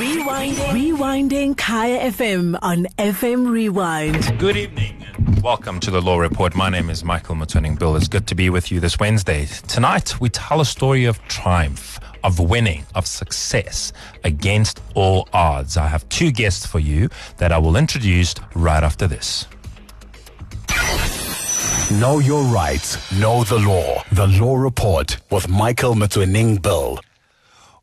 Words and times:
Rewinding. 0.00 0.96
Rewinding 0.96 1.56
Kaya 1.58 2.10
FM 2.10 2.58
on 2.62 2.86
FM 2.96 3.50
Rewind. 3.50 4.38
Good 4.38 4.56
evening 4.56 5.04
and 5.14 5.42
welcome 5.42 5.78
to 5.80 5.90
the 5.90 6.00
Law 6.00 6.16
Report. 6.16 6.54
My 6.54 6.70
name 6.70 6.88
is 6.88 7.04
Michael 7.04 7.34
Motsoeneng 7.34 7.78
Bill. 7.78 7.94
It's 7.96 8.08
good 8.08 8.26
to 8.28 8.34
be 8.34 8.48
with 8.48 8.72
you 8.72 8.80
this 8.80 8.98
Wednesday. 8.98 9.44
Tonight, 9.68 10.18
we 10.18 10.30
tell 10.30 10.62
a 10.62 10.64
story 10.64 11.04
of 11.04 11.22
triumph, 11.28 12.00
of 12.24 12.40
winning, 12.40 12.86
of 12.94 13.06
success 13.06 13.92
against 14.24 14.80
all 14.94 15.28
odds. 15.34 15.76
I 15.76 15.88
have 15.88 16.08
two 16.08 16.32
guests 16.32 16.64
for 16.64 16.78
you 16.78 17.10
that 17.36 17.52
I 17.52 17.58
will 17.58 17.76
introduce 17.76 18.34
right 18.54 18.82
after 18.82 19.06
this. 19.06 19.46
Know 22.00 22.20
your 22.20 22.42
rights. 22.44 23.12
Know 23.12 23.44
the 23.44 23.58
law. 23.58 24.02
The 24.12 24.28
Law 24.28 24.56
Report 24.56 25.18
with 25.30 25.50
Michael 25.50 25.94
Motsoeneng 25.94 26.62
Bill. 26.62 27.00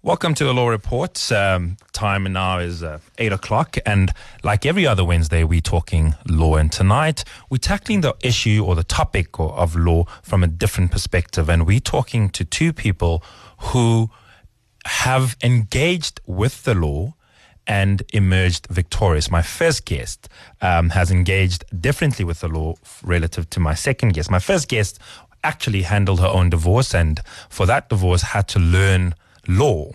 Welcome 0.08 0.36
to 0.36 0.46
the 0.46 0.54
Law 0.54 0.70
Report. 0.70 1.34
Um, 1.34 1.76
time 1.92 2.32
now 2.32 2.60
is 2.60 2.82
uh, 2.82 3.00
8 3.18 3.34
o'clock, 3.34 3.76
and 3.86 4.14
like 4.42 4.66
every 4.66 4.88
other 4.88 5.04
Wednesday, 5.04 5.44
we're 5.44 5.60
talking 5.60 6.16
law. 6.26 6.56
And 6.56 6.72
tonight, 6.72 7.26
we're 7.50 7.58
tackling 7.58 8.00
the 8.00 8.16
issue 8.24 8.64
or 8.66 8.74
the 8.74 8.86
topic 8.86 9.38
of 9.38 9.76
law 9.76 10.06
from 10.24 10.46
a 10.46 10.48
different 10.48 10.92
perspective. 10.92 11.50
And 11.50 11.68
we're 11.68 11.82
talking 11.82 12.30
to 12.30 12.46
two 12.46 12.72
people 12.72 13.22
who 13.58 14.10
have 14.86 15.36
engaged 15.44 16.22
with 16.26 16.64
the 16.64 16.74
law 16.74 17.14
and 17.68 18.02
emerged 18.14 18.68
victorious. 18.68 19.30
My 19.30 19.42
first 19.42 19.84
guest 19.84 20.30
um, 20.62 20.92
has 20.92 21.12
engaged 21.12 21.66
differently 21.82 22.24
with 22.24 22.40
the 22.40 22.48
law 22.48 22.76
relative 23.04 23.50
to 23.50 23.60
my 23.60 23.74
second 23.74 24.14
guest. 24.14 24.32
My 24.32 24.40
first 24.40 24.70
guest 24.70 25.00
actually 25.44 25.82
handled 25.82 26.22
her 26.22 26.28
own 26.28 26.50
divorce, 26.50 26.96
and 26.96 27.20
for 27.50 27.66
that 27.66 27.90
divorce, 27.90 28.22
had 28.22 28.48
to 28.48 28.60
learn 28.60 29.14
law 29.48 29.92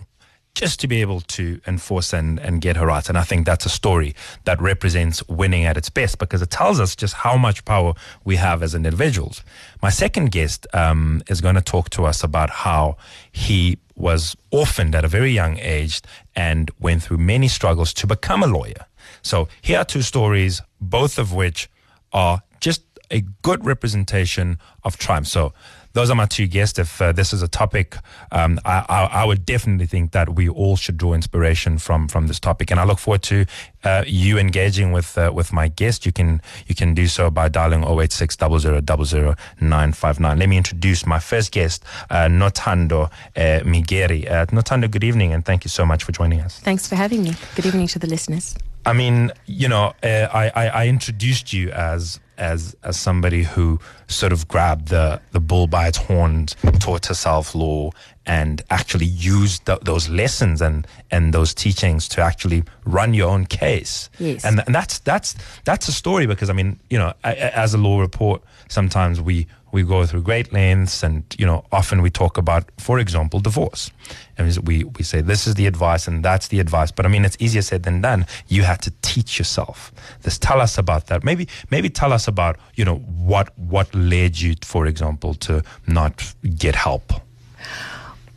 just 0.55 0.79
to 0.79 0.87
be 0.87 1.01
able 1.01 1.19
to 1.21 1.59
enforce 1.65 2.13
and, 2.13 2.39
and 2.39 2.61
get 2.61 2.77
her 2.77 2.85
rights. 2.85 3.09
And 3.09 3.17
I 3.17 3.23
think 3.23 3.45
that's 3.45 3.65
a 3.65 3.69
story 3.69 4.15
that 4.43 4.61
represents 4.61 5.27
winning 5.27 5.65
at 5.65 5.77
its 5.77 5.89
best 5.89 6.19
because 6.19 6.41
it 6.43 6.51
tells 6.51 6.79
us 6.79 6.95
just 6.95 7.15
how 7.15 7.37
much 7.37 7.65
power 7.65 7.93
we 8.23 8.35
have 8.35 8.61
as 8.61 8.75
individuals. 8.75 9.43
My 9.81 9.89
second 9.89 10.31
guest 10.31 10.67
um, 10.73 11.23
is 11.27 11.41
going 11.41 11.55
to 11.55 11.61
talk 11.61 11.89
to 11.91 12.05
us 12.05 12.23
about 12.23 12.49
how 12.49 12.97
he 13.31 13.79
was 13.95 14.35
orphaned 14.51 14.93
at 14.93 15.03
a 15.03 15.07
very 15.07 15.31
young 15.31 15.57
age 15.57 16.01
and 16.35 16.69
went 16.79 17.03
through 17.03 17.17
many 17.17 17.47
struggles 17.47 17.93
to 17.95 18.07
become 18.07 18.43
a 18.43 18.47
lawyer. 18.47 18.85
So 19.23 19.47
here 19.61 19.79
are 19.79 19.85
two 19.85 20.01
stories, 20.01 20.61
both 20.79 21.17
of 21.17 21.33
which 21.33 21.69
are 22.11 22.41
just 22.59 22.83
a 23.09 23.21
good 23.41 23.65
representation 23.65 24.59
of 24.83 24.97
triumph. 24.97 25.27
So 25.27 25.53
those 25.93 26.09
are 26.09 26.15
my 26.15 26.25
two 26.25 26.47
guests. 26.47 26.79
If 26.79 27.01
uh, 27.01 27.11
this 27.11 27.33
is 27.33 27.41
a 27.41 27.47
topic, 27.47 27.95
um, 28.31 28.59
I, 28.65 28.85
I, 28.89 29.03
I, 29.21 29.25
would 29.25 29.45
definitely 29.45 29.85
think 29.85 30.11
that 30.11 30.35
we 30.35 30.49
all 30.49 30.75
should 30.75 30.97
draw 30.97 31.13
inspiration 31.13 31.77
from 31.77 32.07
from 32.07 32.27
this 32.27 32.39
topic. 32.39 32.71
And 32.71 32.79
I 32.79 32.83
look 32.83 32.99
forward 32.99 33.21
to 33.23 33.45
uh, 33.83 34.03
you 34.05 34.37
engaging 34.37 34.91
with 34.91 35.17
uh, 35.17 35.31
with 35.33 35.53
my 35.53 35.67
guest. 35.67 36.05
You 36.05 36.11
can 36.11 36.41
you 36.67 36.75
can 36.75 36.93
do 36.93 37.07
so 37.07 37.29
by 37.29 37.47
dialing 37.47 37.83
086 37.83 38.37
959. 38.39 40.39
Let 40.39 40.49
me 40.49 40.57
introduce 40.57 41.05
my 41.05 41.19
first 41.19 41.51
guest, 41.51 41.83
uh, 42.09 42.27
Nothando 42.27 43.11
uh, 43.35 43.63
Majoni. 43.63 44.29
Uh, 44.29 44.45
Nothando, 44.47 44.89
good 44.89 45.03
evening, 45.03 45.33
and 45.33 45.45
thank 45.45 45.63
you 45.63 45.69
so 45.69 45.85
much 45.85 46.03
for 46.03 46.11
joining 46.11 46.41
us. 46.41 46.59
Thanks 46.59 46.87
for 46.87 46.95
having 46.95 47.23
me. 47.23 47.33
Good 47.55 47.65
evening 47.65 47.87
to 47.87 47.99
the 47.99 48.07
listeners. 48.07 48.55
I 48.85 48.93
mean, 48.93 49.31
you 49.45 49.69
know, 49.69 49.93
uh, 50.03 50.27
I, 50.33 50.51
I, 50.55 50.67
I 50.67 50.87
introduced 50.87 51.53
you 51.53 51.71
as 51.71 52.19
as 52.37 52.75
as 52.83 52.99
somebody 52.99 53.43
who 53.43 53.79
sort 54.07 54.31
of 54.31 54.47
grabbed 54.47 54.89
the 54.89 55.21
the 55.31 55.39
bull 55.39 55.67
by 55.67 55.87
its 55.87 55.97
horns, 55.97 56.55
taught 56.79 57.05
herself 57.05 57.55
law, 57.55 57.91
and 58.25 58.61
actually 58.69 59.05
used 59.05 59.65
th- 59.65 59.79
those 59.81 60.09
lessons 60.09 60.61
and 60.61 60.87
and 61.11 61.33
those 61.33 61.53
teachings 61.53 62.07
to 62.09 62.21
actually 62.21 62.63
run 62.85 63.13
your 63.13 63.29
own 63.29 63.45
case. 63.45 64.09
Yes. 64.19 64.45
And, 64.45 64.61
and 64.65 64.73
that's 64.73 64.99
that's 64.99 65.35
that's 65.65 65.87
a 65.87 65.91
story 65.93 66.25
because 66.25 66.49
I 66.49 66.53
mean, 66.53 66.79
you 66.89 66.97
know, 66.97 67.13
as 67.23 67.73
a 67.73 67.77
law 67.77 67.99
report, 67.99 68.41
sometimes 68.67 69.19
we 69.21 69.47
we 69.73 69.81
go 69.81 70.05
through 70.05 70.21
great 70.21 70.53
lengths 70.53 71.03
and 71.03 71.23
you 71.37 71.45
know 71.45 71.65
often 71.71 72.01
we 72.01 72.09
talk 72.09 72.37
about 72.37 72.63
for 72.77 72.99
example 72.99 73.39
divorce. 73.39 73.91
And 74.37 74.57
we, 74.65 74.83
we 74.83 75.03
say 75.03 75.21
this 75.21 75.45
is 75.47 75.55
the 75.55 75.67
advice 75.67 76.07
and 76.07 76.23
that's 76.23 76.47
the 76.47 76.59
advice. 76.59 76.91
But 76.91 77.05
i 77.05 77.09
mean 77.09 77.25
it's 77.25 77.37
easier 77.39 77.61
said 77.61 77.83
than 77.83 77.99
done. 78.01 78.25
You 78.47 78.63
had 78.63 78.81
to 78.83 78.91
teach 79.01 79.39
yourself. 79.39 79.91
This 80.21 80.37
tell 80.37 80.61
us 80.61 80.77
about 80.77 81.07
that. 81.07 81.23
Maybe 81.23 81.47
maybe 81.71 81.89
tell 81.89 82.13
us 82.13 82.27
about 82.27 82.57
you 82.75 82.85
know 82.85 82.97
what 82.97 83.57
what 83.57 83.93
led 83.93 84.39
you 84.39 84.55
for 84.61 84.85
example 84.85 85.33
to 85.45 85.63
not 85.87 86.33
get 86.57 86.75
help. 86.75 87.11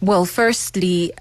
Well 0.01 0.25
firstly 0.25 1.13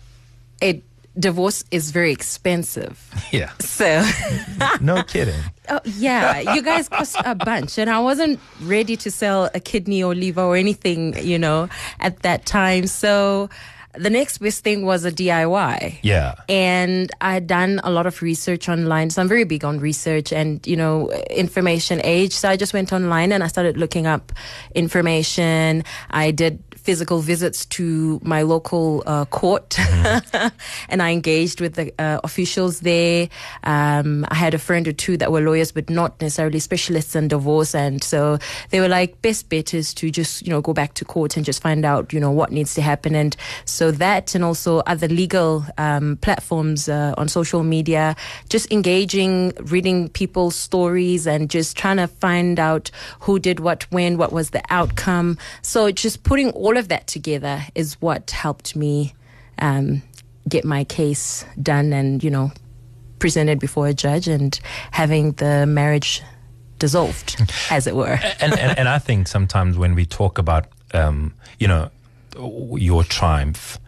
it 0.61 0.81
divorce 1.17 1.63
is 1.71 1.91
very 1.91 2.11
expensive. 2.11 3.09
Yeah. 3.31 3.51
So. 3.59 4.05
no 4.81 5.03
kidding. 5.03 5.39
Oh, 5.69 5.79
yeah, 5.83 6.53
you 6.53 6.61
guys 6.61 6.87
cost 6.89 7.15
a 7.25 7.33
bunch, 7.33 7.79
and 7.79 7.89
I 7.89 7.99
wasn't 7.99 8.39
ready 8.61 8.95
to 8.97 9.09
sell 9.09 9.49
a 9.53 9.59
kidney 9.59 10.03
or 10.03 10.13
liver 10.13 10.41
or 10.41 10.55
anything, 10.55 11.17
you 11.25 11.39
know, 11.39 11.69
at 11.99 12.19
that 12.19 12.45
time. 12.45 12.85
So 12.85 13.49
the 13.97 14.09
next 14.09 14.39
best 14.39 14.63
thing 14.63 14.85
was 14.85 15.05
a 15.05 15.11
DIY. 15.11 15.99
Yeah. 16.01 16.35
And 16.49 17.11
I 17.21 17.33
had 17.33 17.47
done 17.47 17.79
a 17.83 17.89
lot 17.89 18.05
of 18.05 18.21
research 18.21 18.69
online. 18.69 19.09
So 19.09 19.21
I'm 19.21 19.27
very 19.27 19.43
big 19.43 19.63
on 19.63 19.79
research 19.79 20.31
and, 20.31 20.65
you 20.67 20.75
know, 20.75 21.09
information 21.29 22.01
age. 22.03 22.33
So 22.33 22.49
I 22.49 22.57
just 22.57 22.73
went 22.73 22.91
online 22.93 23.31
and 23.31 23.43
I 23.43 23.47
started 23.47 23.77
looking 23.77 24.05
up 24.07 24.31
information. 24.73 25.83
I 26.09 26.31
did 26.31 26.61
physical 26.85 27.19
visits 27.19 27.65
to 27.65 28.21
my 28.23 28.43
local 28.43 29.01
uh, 29.07 29.25
court, 29.25 29.77
and 30.89 31.01
I 31.01 31.11
engaged 31.11 31.59
with 31.59 31.73
the 31.73 31.91
uh, 31.97 32.19
officials 32.23 32.81
there. 32.81 33.27
Um, 33.63 34.23
I 34.29 34.35
had 34.35 34.53
a 34.53 34.59
friend 34.59 34.87
or 34.87 34.93
two 34.93 35.17
that 35.17 35.31
were 35.31 35.41
lawyers, 35.41 35.71
but 35.71 35.89
not 35.89 36.21
necessarily 36.21 36.59
specialists 36.59 37.15
in 37.15 37.27
divorce, 37.27 37.73
and 37.73 38.03
so 38.03 38.37
they 38.69 38.79
were 38.79 38.87
like, 38.87 39.19
best 39.23 39.49
bet 39.49 39.73
is 39.73 39.95
to 39.95 40.11
just 40.11 40.45
you 40.45 40.51
know 40.51 40.61
go 40.61 40.73
back 40.73 40.93
to 40.93 41.05
court 41.05 41.35
and 41.35 41.43
just 41.43 41.61
find 41.61 41.83
out 41.83 42.13
you 42.13 42.19
know 42.19 42.31
what 42.31 42.51
needs 42.51 42.75
to 42.75 42.81
happen, 42.83 43.15
and 43.15 43.35
so 43.65 43.89
that 43.89 44.35
and 44.35 44.43
also 44.43 44.79
other 44.85 45.07
legal 45.07 45.65
um, 45.79 46.17
platforms 46.17 46.87
uh, 46.87 47.15
on 47.17 47.27
social 47.27 47.63
media, 47.63 48.15
just 48.49 48.71
engaging, 48.71 49.53
reading 49.63 50.07
people's 50.09 50.55
stories, 50.55 51.25
and 51.25 51.49
just 51.49 51.75
trying 51.75 51.97
to 51.97 52.07
find 52.07 52.59
out 52.59 52.91
who 53.21 53.39
did 53.39 53.59
what 53.59 53.83
when, 53.91 54.17
what 54.17 54.31
was 54.31 54.51
the 54.51 54.61
outcome. 54.69 55.37
So 55.63 55.91
just 55.91 56.23
putting 56.23 56.51
all 56.51 56.74
all 56.75 56.79
of 56.79 56.89
that 56.89 57.07
together 57.07 57.63
is 57.73 57.93
what 58.01 58.31
helped 58.31 58.75
me 58.75 59.13
um, 59.59 60.01
get 60.49 60.65
my 60.65 60.83
case 60.83 61.45
done 61.61 61.93
and, 61.93 62.21
you 62.21 62.29
know, 62.29 62.51
presented 63.19 63.59
before 63.59 63.87
a 63.87 63.93
judge 63.93 64.27
and 64.27 64.59
having 64.91 65.31
the 65.33 65.65
marriage 65.65 66.21
dissolved, 66.77 67.41
as 67.71 67.87
it 67.87 67.95
were. 67.95 68.19
and, 68.41 68.59
and, 68.59 68.77
and 68.77 68.89
I 68.89 68.99
think 68.99 69.29
sometimes 69.29 69.77
when 69.77 69.95
we 69.95 70.05
talk 70.05 70.37
about, 70.37 70.65
um, 70.93 71.33
you 71.59 71.67
know, 71.69 71.89
your 72.37 73.05
triumph, 73.05 73.79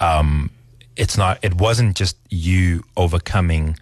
um, 0.00 0.50
it's 0.96 1.18
not, 1.18 1.38
it 1.42 1.54
wasn't 1.56 1.94
just 1.94 2.16
you 2.30 2.82
overcoming 2.96 3.76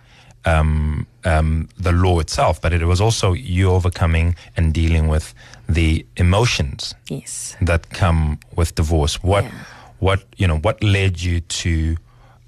um, 0.44 1.06
um, 1.24 1.68
the 1.78 1.92
law 1.92 2.18
itself, 2.18 2.60
but 2.60 2.72
it 2.72 2.84
was 2.84 3.00
also 3.00 3.34
you 3.34 3.70
overcoming 3.70 4.34
and 4.56 4.74
dealing 4.74 5.06
with 5.06 5.32
the 5.68 6.06
emotions 6.16 6.94
yes. 7.08 7.56
that 7.60 7.90
come 7.90 8.38
with 8.56 8.74
divorce. 8.74 9.22
What, 9.22 9.44
yeah. 9.44 9.50
what 9.98 10.24
you 10.36 10.46
know, 10.46 10.58
what 10.58 10.82
led 10.82 11.20
you 11.20 11.40
to 11.40 11.96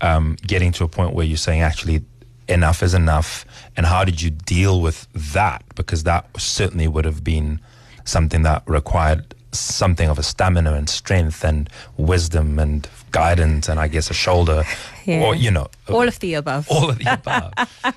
um, 0.01 0.37
getting 0.47 0.73
to 0.73 0.85
a 0.85 0.89
point 0.89 1.15
where 1.15 1.27
you're 1.27 1.37
saying 1.37 1.61
actually 1.61 2.03
enough 2.49 2.83
is 2.83 2.95
enough, 2.95 3.45
and 3.77 3.87
how 3.87 4.05
did 4.05 4.21
you 4.21 4.31
deal 4.31 4.81
with 4.81 5.07
that? 5.33 5.63
Because 5.75 6.05
that 6.05 6.29
certainly 6.39 6.89
would 6.89 7.05
have 7.05 7.23
been 7.23 7.61
something 8.05 8.43
that 8.43 8.63
required 8.67 9.35
something 9.53 10.09
of 10.09 10.19
a 10.19 10.23
stamina 10.23 10.75
and 10.75 10.89
strength 10.89 11.45
and 11.45 11.69
wisdom 11.97 12.59
and 12.59 12.89
guidance 13.11 13.69
and 13.69 13.81
I 13.81 13.89
guess 13.89 14.11
a 14.11 14.15
shoulder 14.15 14.63
yeah. 15.05 15.23
or 15.25 15.35
you 15.35 15.51
know 15.51 15.69
all 15.89 16.07
of 16.07 16.21
the 16.21 16.35
above 16.35 16.69
all 16.71 16.91
of 16.91 16.99
the 16.99 17.13
above 17.13 17.53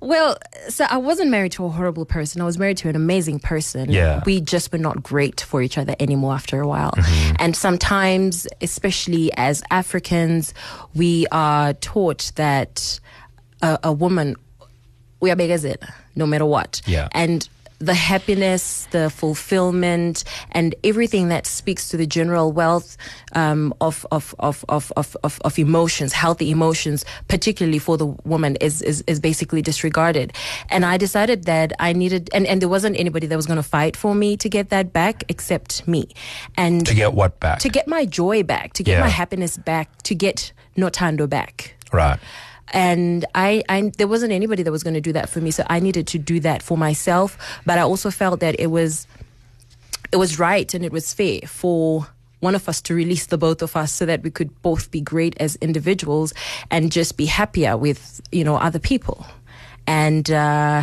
well 0.00 0.36
so 0.68 0.84
I 0.88 0.96
wasn't 0.96 1.30
married 1.30 1.52
to 1.52 1.64
a 1.64 1.68
horrible 1.68 2.04
person. 2.04 2.40
I 2.40 2.44
was 2.44 2.58
married 2.58 2.76
to 2.78 2.88
an 2.88 2.96
amazing 2.96 3.40
person. 3.40 3.90
Yeah. 3.90 4.22
We 4.26 4.40
just 4.40 4.72
were 4.72 4.78
not 4.78 5.02
great 5.02 5.40
for 5.40 5.62
each 5.62 5.78
other 5.78 5.94
anymore 6.00 6.34
after 6.34 6.60
a 6.60 6.66
while. 6.66 6.92
Mm-hmm. 6.92 7.36
and 7.38 7.56
sometimes 7.56 8.46
especially 8.60 9.32
as 9.36 9.62
Africans 9.70 10.54
we 10.94 11.26
are 11.32 11.72
taught 11.74 12.32
that 12.36 13.00
a, 13.62 13.78
a 13.84 13.92
woman 13.92 14.36
we 15.20 15.30
are 15.30 15.36
big 15.36 15.50
as 15.50 15.64
it 15.64 15.82
no 16.14 16.26
matter 16.26 16.46
what. 16.46 16.80
Yeah. 16.86 17.08
And 17.12 17.48
the 17.78 17.94
happiness, 17.94 18.86
the 18.90 19.10
fulfillment, 19.10 20.24
and 20.52 20.74
everything 20.82 21.28
that 21.28 21.46
speaks 21.46 21.88
to 21.88 21.96
the 21.96 22.06
general 22.06 22.52
wealth 22.52 22.96
um, 23.34 23.74
of, 23.80 24.06
of, 24.10 24.34
of, 24.38 24.64
of, 24.68 24.92
of, 24.96 25.16
of, 25.22 25.58
emotions, 25.58 26.12
healthy 26.12 26.50
emotions, 26.50 27.04
particularly 27.28 27.78
for 27.78 27.96
the 27.96 28.06
woman, 28.06 28.56
is, 28.56 28.82
is, 28.82 29.02
is 29.06 29.20
basically 29.20 29.62
disregarded. 29.62 30.32
And 30.70 30.84
I 30.84 30.96
decided 30.96 31.44
that 31.44 31.72
I 31.78 31.92
needed, 31.92 32.30
and, 32.32 32.46
and 32.46 32.62
there 32.62 32.68
wasn't 32.68 32.98
anybody 32.98 33.26
that 33.26 33.36
was 33.36 33.46
going 33.46 33.56
to 33.56 33.62
fight 33.62 33.96
for 33.96 34.14
me 34.14 34.36
to 34.38 34.48
get 34.48 34.70
that 34.70 34.92
back 34.92 35.24
except 35.28 35.86
me. 35.86 36.08
And 36.56 36.86
to 36.86 36.94
get 36.94 37.12
what 37.12 37.40
back? 37.40 37.58
To 37.60 37.68
get 37.68 37.86
my 37.88 38.06
joy 38.06 38.42
back, 38.42 38.72
to 38.74 38.82
get 38.82 38.92
yeah. 38.92 39.00
my 39.00 39.08
happiness 39.08 39.56
back, 39.56 40.02
to 40.02 40.14
get 40.14 40.52
Nothando 40.76 41.28
back. 41.28 41.74
Right. 41.92 42.18
And 42.72 43.24
I, 43.34 43.62
I 43.68 43.92
there 43.96 44.08
wasn't 44.08 44.32
anybody 44.32 44.62
that 44.62 44.72
was 44.72 44.82
going 44.82 44.94
to 44.94 45.00
do 45.00 45.12
that 45.12 45.28
for 45.28 45.40
me 45.40 45.50
so 45.50 45.64
i 45.68 45.78
needed 45.78 46.06
to 46.08 46.18
do 46.18 46.40
that 46.40 46.62
for 46.62 46.76
myself. 46.76 47.38
But 47.64 47.78
i 47.78 47.82
also 47.82 48.10
felt 48.10 48.40
that 48.40 48.58
it 48.58 48.68
was 48.68 49.06
it 50.12 50.16
was 50.16 50.38
right 50.38 50.72
and 50.74 50.84
it 50.84 50.92
was 50.92 51.12
fair 51.12 51.40
for 51.46 52.06
one 52.40 52.54
of 52.54 52.68
us 52.68 52.80
to 52.82 52.94
release 52.94 53.26
the 53.26 53.38
both 53.38 53.62
of 53.62 53.76
us 53.76 53.92
so 53.92 54.06
that 54.06 54.22
we 54.22 54.30
could 54.30 54.62
both 54.62 54.90
be 54.90 55.00
great 55.00 55.36
as 55.40 55.56
individuals 55.56 56.34
and 56.70 56.92
just 56.92 57.16
be 57.16 57.26
happier 57.26 57.76
with 57.76 58.20
you 58.32 58.44
know 58.44 58.56
other 58.56 58.78
people. 58.78 59.26
And 59.86 60.30
uh, 60.30 60.82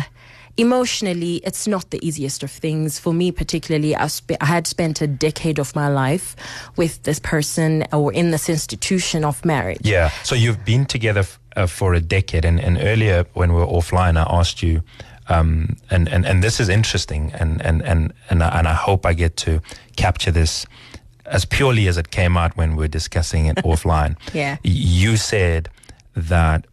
emotionally 0.56 1.36
it's 1.36 1.66
not 1.66 1.90
the 1.90 2.04
easiest 2.06 2.42
of 2.42 2.50
things. 2.50 2.98
For 2.98 3.12
me 3.14 3.30
particularly 3.32 3.94
I, 3.94 4.08
spe- 4.08 4.40
I 4.40 4.46
had 4.46 4.66
spent 4.66 5.00
a 5.00 5.06
decade 5.06 5.58
of 5.58 5.74
my 5.74 5.88
life 5.88 6.36
with 6.76 7.02
this 7.04 7.18
person 7.18 7.84
or 7.92 8.12
in 8.12 8.30
this 8.30 8.48
institution 8.48 9.24
of 9.24 9.44
marriage. 9.44 9.80
Yeah. 9.82 10.10
So 10.22 10.34
you've 10.34 10.64
been 10.64 10.86
together 10.86 11.20
f- 11.20 11.38
uh, 11.56 11.66
for 11.66 11.94
a 11.94 12.00
decade, 12.00 12.44
and, 12.44 12.60
and 12.60 12.78
earlier 12.80 13.24
when 13.34 13.52
we 13.52 13.60
were 13.60 13.66
offline, 13.66 14.16
I 14.16 14.26
asked 14.38 14.62
you, 14.62 14.82
um, 15.28 15.76
and, 15.90 16.08
and 16.08 16.26
and 16.26 16.42
this 16.42 16.60
is 16.60 16.68
interesting, 16.68 17.32
and 17.34 17.62
and 17.62 17.82
and 17.82 18.12
and 18.30 18.42
I, 18.42 18.58
and 18.58 18.68
I 18.68 18.74
hope 18.74 19.06
I 19.06 19.14
get 19.14 19.36
to 19.38 19.60
capture 19.96 20.30
this 20.30 20.66
as 21.26 21.44
purely 21.44 21.88
as 21.88 21.96
it 21.96 22.10
came 22.10 22.36
out 22.36 22.56
when 22.56 22.76
we 22.76 22.84
were 22.84 22.88
discussing 22.88 23.46
it 23.46 23.56
offline. 23.64 24.16
Yeah. 24.32 24.58
You 24.62 25.16
said 25.16 25.68
that 26.14 26.66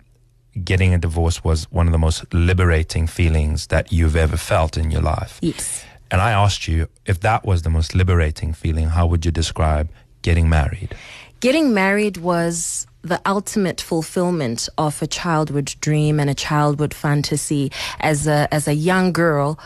getting 0.63 0.93
a 0.93 0.97
divorce 0.97 1.43
was 1.43 1.71
one 1.71 1.87
of 1.87 1.93
the 1.93 1.97
most 1.97 2.33
liberating 2.33 3.07
feelings 3.07 3.67
that 3.67 3.91
you've 3.91 4.15
ever 4.15 4.37
felt 4.37 4.77
in 4.77 4.91
your 4.91 5.01
life. 5.01 5.39
yes 5.41 5.85
And 6.11 6.19
I 6.19 6.31
asked 6.31 6.67
you 6.67 6.87
if 7.05 7.21
that 7.21 7.45
was 7.45 7.61
the 7.61 7.69
most 7.69 7.95
liberating 7.95 8.53
feeling, 8.53 8.87
how 8.87 9.07
would 9.07 9.25
you 9.25 9.31
describe 9.31 9.89
getting 10.21 10.49
married? 10.49 10.93
Getting 11.39 11.73
married 11.73 12.17
was 12.17 12.85
the 13.03 13.21
ultimate 13.25 13.81
fulfillment 13.81 14.69
of 14.77 15.01
a 15.01 15.07
childhood 15.07 15.75
dream 15.81 16.19
and 16.19 16.29
a 16.29 16.35
childhood 16.35 16.93
fantasy. 16.93 17.71
As 17.99 18.27
a 18.27 18.47
as 18.53 18.67
a 18.67 18.73
young 18.73 19.11
girl, 19.11 19.59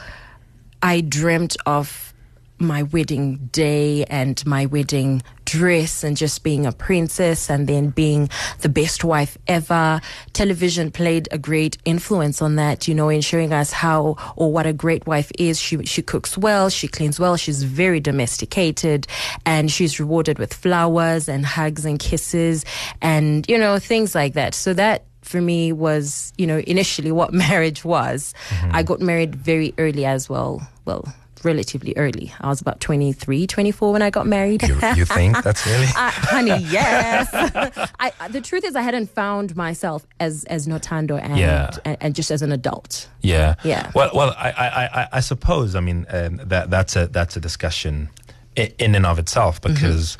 I 0.81 1.01
dreamt 1.01 1.57
of 1.65 2.13
my 2.57 2.83
wedding 2.83 3.49
day 3.51 4.05
and 4.05 4.43
my 4.45 4.65
wedding 4.65 5.21
dress 5.45 6.03
and 6.03 6.17
just 6.17 6.43
being 6.43 6.65
a 6.65 6.71
princess 6.71 7.49
and 7.49 7.67
then 7.67 7.89
being 7.89 8.29
the 8.61 8.69
best 8.69 9.03
wife 9.03 9.37
ever. 9.47 10.01
Television 10.33 10.91
played 10.91 11.27
a 11.31 11.37
great 11.37 11.77
influence 11.85 12.41
on 12.41 12.55
that, 12.55 12.87
you 12.87 12.95
know, 12.95 13.09
in 13.09 13.21
showing 13.21 13.53
us 13.53 13.71
how 13.71 14.17
or 14.35 14.51
what 14.51 14.65
a 14.65 14.73
great 14.73 15.05
wife 15.07 15.31
is. 15.39 15.59
She 15.59 15.83
she 15.85 16.01
cooks 16.01 16.37
well, 16.37 16.69
she 16.69 16.87
cleans 16.87 17.19
well, 17.19 17.37
she's 17.37 17.63
very 17.63 17.99
domesticated 17.99 19.07
and 19.45 19.71
she's 19.71 19.99
rewarded 19.99 20.39
with 20.39 20.53
flowers 20.53 21.29
and 21.29 21.45
hugs 21.45 21.85
and 21.85 21.99
kisses 21.99 22.65
and 23.01 23.47
you 23.47 23.57
know 23.57 23.79
things 23.79 24.15
like 24.15 24.33
that. 24.33 24.53
So 24.53 24.73
that 24.73 25.05
for 25.21 25.41
me 25.41 25.71
was, 25.71 26.31
you 26.37 26.47
know, 26.47 26.59
initially 26.59 27.11
what 27.11 27.33
marriage 27.45 27.83
was. 27.83 28.33
Mm-hmm. 28.49 28.75
I 28.75 28.83
got 28.83 29.01
married 29.01 29.35
very 29.35 29.73
early 29.77 30.05
as 30.05 30.29
well. 30.29 30.65
Well, 30.85 31.13
relatively 31.45 31.93
early. 31.95 32.33
I 32.41 32.47
was 32.49 32.59
about 32.59 32.79
23, 32.81 33.47
24 33.47 33.93
when 33.93 34.01
I 34.01 34.09
got 34.09 34.27
married. 34.27 34.63
You, 34.63 34.75
you 34.95 35.05
think 35.17 35.41
that's 35.43 35.65
really? 35.65 35.85
Uh, 35.85 36.11
honey, 36.11 36.63
yes. 36.69 37.29
I, 37.99 38.11
the 38.29 38.41
truth 38.41 38.65
is, 38.65 38.75
I 38.75 38.81
hadn't 38.81 39.09
found 39.11 39.55
myself 39.55 40.05
as 40.19 40.43
as 40.45 40.67
Nothando 40.67 41.19
and, 41.21 41.37
Yeah. 41.37 41.69
and 41.85 41.97
and 42.01 42.15
just 42.15 42.31
as 42.31 42.41
an 42.41 42.51
adult. 42.51 43.07
Yeah. 43.21 43.55
Yeah. 43.63 43.91
Well, 43.95 44.11
well, 44.13 44.35
I, 44.37 44.51
I, 44.51 44.67
I, 45.01 45.07
I 45.13 45.19
suppose. 45.21 45.75
I 45.75 45.79
mean, 45.79 46.05
um, 46.09 46.37
that 46.43 46.69
that's 46.69 46.95
a 46.95 47.07
that's 47.07 47.37
a 47.37 47.39
discussion 47.39 48.09
in 48.55 48.95
and 48.95 49.05
of 49.05 49.19
itself 49.19 49.61
Mm-hmm. 49.61 49.73
because 49.73 50.17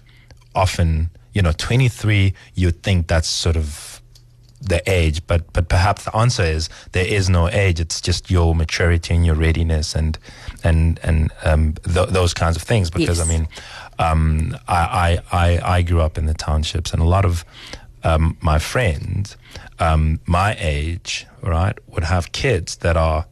often, 0.54 1.10
you 1.34 1.42
know, 1.42 1.52
twenty 1.52 1.90
three, 1.90 2.34
you'd 2.54 2.84
think 2.84 3.08
that's 3.08 3.28
sort 3.28 3.58
of 3.58 4.02
the 4.62 4.82
age, 4.90 5.26
but 5.28 5.52
but 5.54 5.68
perhaps 5.70 6.06
the 6.06 6.16
answer 6.16 6.44
is 6.44 6.70
there 6.94 7.06
is 7.06 7.30
no 7.30 7.48
age. 7.50 7.80
It's 7.80 8.02
just 8.02 8.32
your 8.32 8.56
maturity 8.56 9.14
and 9.14 9.26
your 9.26 9.36
readiness 9.36 9.96
and 9.96 10.18
and 10.66 11.00
and 11.04 11.32
um, 11.44 11.74
th- 11.86 12.10
those 12.10 12.34
kinds 12.34 12.56
of 12.56 12.64
things. 12.64 12.90
Because 12.90 13.20
Yes. 13.20 13.28
I 13.28 13.32
mean, 13.32 13.48
um, 14.00 14.58
I, 14.68 15.20
I 15.32 15.38
I 15.46 15.78
I 15.78 15.82
grew 15.82 16.02
up 16.02 16.18
in 16.18 16.26
the 16.26 16.34
townships, 16.34 16.94
and 16.94 17.02
a 17.02 17.06
lot 17.06 17.26
of 17.26 17.46
um, 18.04 18.38
my 18.42 18.60
friends, 18.60 19.38
um, 19.80 20.20
my 20.26 20.56
age, 20.60 21.26
right, 21.42 21.78
would 21.88 22.04
have 22.04 22.32
kids 22.32 22.78
that 22.78 22.98
are 22.98 23.26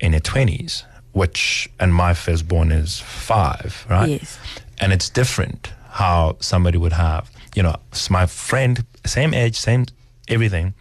in 0.00 0.12
their 0.12 0.20
twenties, 0.20 0.84
which 1.12 1.70
and 1.78 1.94
my 1.94 2.14
firstborn 2.14 2.72
is 2.72 3.00
five, 3.00 3.86
right? 3.88 4.08
Yes. 4.10 4.38
And 4.78 4.92
it's 4.92 5.10
different 5.10 5.72
how 5.90 6.36
somebody 6.40 6.78
would 6.78 6.92
have, 6.94 7.30
you 7.54 7.62
know, 7.62 7.76
my 8.08 8.26
friend, 8.26 8.84
same 9.04 9.34
age, 9.34 9.56
same 9.58 9.86
everything. 10.28 10.74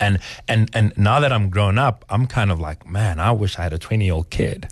And 0.00 0.18
and 0.48 0.70
and 0.74 0.92
now 0.96 1.20
that 1.20 1.32
I'm 1.32 1.48
grown 1.50 1.78
up, 1.78 2.04
I'm 2.10 2.26
kind 2.26 2.50
of 2.50 2.58
like, 2.60 2.86
man, 2.86 3.20
I 3.20 3.30
wish 3.32 3.58
I 3.58 3.62
had 3.62 3.72
a 3.72 3.78
20 3.78 4.04
year 4.04 4.14
old 4.14 4.30
kid, 4.30 4.68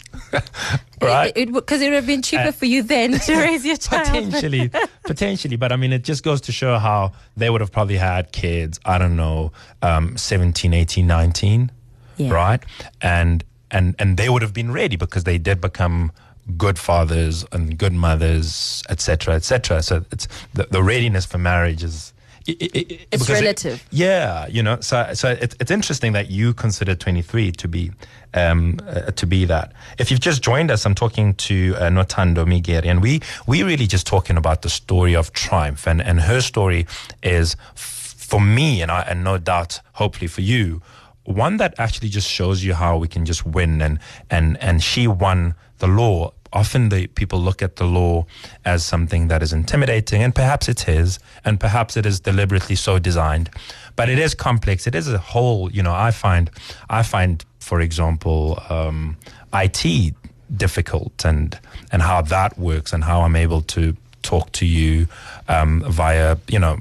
right? 1.01 1.33
It 1.37 1.53
because 1.53 1.81
it, 1.81 1.87
would 1.87 1.95
have 1.95 2.07
been 2.07 2.23
cheaper 2.23 2.53
for 2.53 2.67
you 2.67 2.83
then 2.83 3.13
to 3.19 3.37
raise 3.37 3.65
your 3.65 3.77
child. 3.77 4.07
potentially 4.07 4.71
potentially 5.05 5.57
but 5.57 5.71
i 5.71 5.77
mean 5.77 5.93
it 5.93 6.03
just 6.03 6.23
goes 6.25 6.41
to 6.41 6.53
show 6.53 6.79
how 6.79 7.13
they 7.37 7.51
would 7.51 7.61
have 7.61 7.71
probably 7.71 7.97
had 7.97 8.33
kids 8.33 8.81
i 8.87 8.97
don't 8.99 9.17
know 9.17 9.53
um, 9.83 10.17
17 10.17 10.73
18 10.73 11.07
19 11.07 11.71
Yeah. 12.17 12.33
right 12.33 12.63
and 13.03 13.45
and 13.71 13.95
and 13.99 14.17
they 14.17 14.29
would 14.29 14.43
have 14.43 14.55
been 14.55 14.73
ready 14.73 14.97
because 14.97 15.25
they 15.25 15.37
did 15.39 15.61
become 15.61 16.11
good 16.57 16.79
fathers 16.79 17.45
and 17.53 17.77
good 17.79 17.93
mothers 17.93 18.83
etc 18.89 19.35
etc 19.35 19.83
so 19.83 20.05
it's 20.11 20.27
the, 20.55 20.65
the 20.71 20.83
readiness 20.83 21.27
for 21.27 21.39
marriage 21.39 21.83
is 21.85 22.13
i- 22.49 22.57
i- 22.61 22.71
i- 22.75 22.99
It's 23.13 23.29
it- 23.29 23.33
relative. 23.33 23.85
yeah, 23.91 24.47
you 24.49 24.63
know, 24.63 24.79
so 24.81 25.13
so 25.15 25.31
it, 25.31 25.55
it's 25.61 25.71
interesting 25.71 26.13
that 26.13 26.31
you 26.31 26.53
consider 26.55 26.95
23 26.95 27.53
to 27.53 27.69
be 27.69 27.91
um, 28.35 28.79
uh, 28.89 29.11
to 29.13 29.27
be 29.27 29.45
that. 29.47 29.73
If 29.99 30.11
you've 30.11 30.21
just 30.21 30.43
joined 30.43 30.71
us, 30.71 30.85
I'm 30.85 30.95
talking 30.95 31.35
to 31.35 31.77
uh, 31.79 31.89
Nothando 31.91 32.45
Majoni, 32.45 32.87
and 32.91 33.01
we 33.03 33.21
we 33.47 33.63
really 33.63 33.87
just 33.87 34.07
talking 34.07 34.37
about 34.37 34.63
the 34.63 34.69
story 34.71 35.15
of 35.17 35.33
triumph, 35.33 35.87
and 35.87 36.01
and 36.03 36.21
her 36.21 36.41
story 36.41 36.87
is 37.23 37.57
f- 37.77 38.15
for 38.19 38.41
me, 38.41 38.83
and 38.83 38.91
I 38.91 39.03
and 39.03 39.23
no 39.25 39.39
doubt, 39.39 39.81
hopefully 39.95 40.27
for 40.29 40.41
you, 40.43 40.83
one 41.25 41.57
that 41.59 41.75
actually 41.79 42.09
just 42.09 42.29
shows 42.29 42.65
you 42.65 42.75
how 42.75 42.97
we 42.99 43.09
can 43.09 43.25
just 43.25 43.47
win, 43.47 43.81
and 43.81 43.99
and 44.31 44.57
and 44.61 44.83
she 44.83 45.07
won 45.07 45.55
the 45.79 45.87
law 45.87 46.33
often 46.55 46.89
the 46.89 47.09
people 47.09 47.39
look 47.41 47.61
at 47.61 47.77
the 47.77 47.85
law 47.85 48.25
as 48.65 48.85
something 48.85 49.29
that 49.29 49.43
is 49.43 49.53
intimidating, 49.53 50.23
and 50.23 50.35
perhaps 50.35 50.69
it 50.69 50.89
is, 50.89 51.19
and 51.45 51.61
perhaps 51.61 51.97
it 51.97 52.07
is 52.07 52.21
deliberately 52.21 52.77
so 52.77 52.99
designed. 52.99 53.51
But 53.97 54.09
it 54.09 54.19
is 54.19 54.35
complex. 54.35 54.87
It 54.87 54.95
is 54.95 55.09
a 55.09 55.19
whole. 55.19 55.71
You 55.71 55.83
know, 55.83 55.93
I 55.93 56.11
find, 56.13 56.51
I 56.89 57.03
find, 57.03 57.45
for 57.59 57.81
example, 57.81 58.63
um, 58.71 59.17
IT 59.53 60.15
difficult, 60.57 61.25
and 61.25 61.59
and 61.93 62.01
how 62.01 62.23
that 62.23 62.59
works, 62.59 62.93
and 62.93 63.05
how 63.05 63.23
I'm 63.23 63.37
able 63.37 63.61
to 63.63 63.97
talk 64.23 64.53
to 64.53 64.67
you 64.67 65.07
um, 65.49 65.83
via, 65.87 66.39
you 66.49 66.59
know, 66.59 66.79